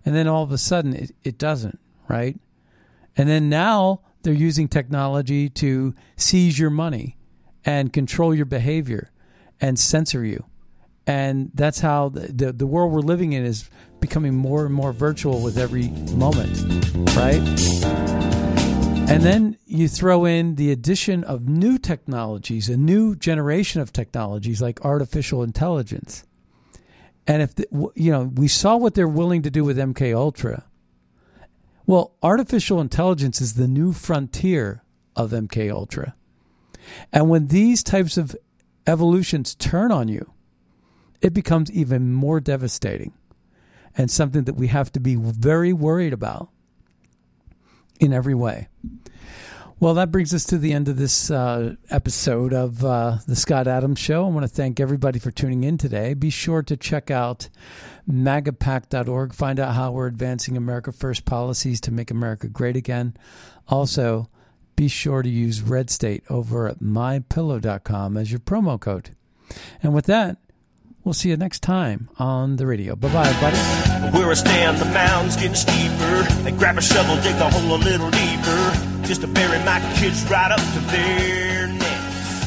[0.06, 2.38] And then all of a sudden it, it doesn't, right?
[3.16, 7.18] And then now they're using technology to seize your money
[7.66, 9.12] and control your behavior
[9.62, 10.46] and censor you.
[11.06, 13.70] And that's how the, the, the world we're living in is
[14.00, 16.58] becoming more and more virtual with every moment,
[17.16, 17.42] right?
[19.10, 24.62] And then you throw in the addition of new technologies, a new generation of technologies
[24.62, 26.24] like artificial intelligence.
[27.28, 30.66] And if the, you know, we saw what they're willing to do with MK Ultra.
[31.86, 34.84] Well, artificial intelligence is the new frontier
[35.16, 36.16] of MK Ultra.
[37.12, 38.36] And when these types of
[38.88, 40.34] evolutions turn on you,
[41.22, 43.14] it becomes even more devastating
[43.98, 46.50] and something that we have to be very worried about
[48.00, 48.68] in every way.
[49.80, 53.68] Well, that brings us to the end of this uh, episode of uh, the Scott
[53.68, 54.26] Adams Show.
[54.26, 56.14] I want to thank everybody for tuning in today.
[56.14, 57.50] Be sure to check out
[58.10, 59.34] magapack.org.
[59.34, 63.16] Find out how we're advancing America First policies to make America great again.
[63.68, 64.30] Also,
[64.76, 69.16] be sure to use Red State over at mypillow.com as your promo code.
[69.82, 70.38] And with that,
[71.04, 72.96] we'll see you next time on the radio.
[72.96, 74.18] Bye bye, buddy.
[74.18, 76.28] Where I stand, the mound's getting steeper.
[76.46, 80.30] I grab a shovel, dig a hole a little deeper, just to bury my kids
[80.30, 81.43] right up to there.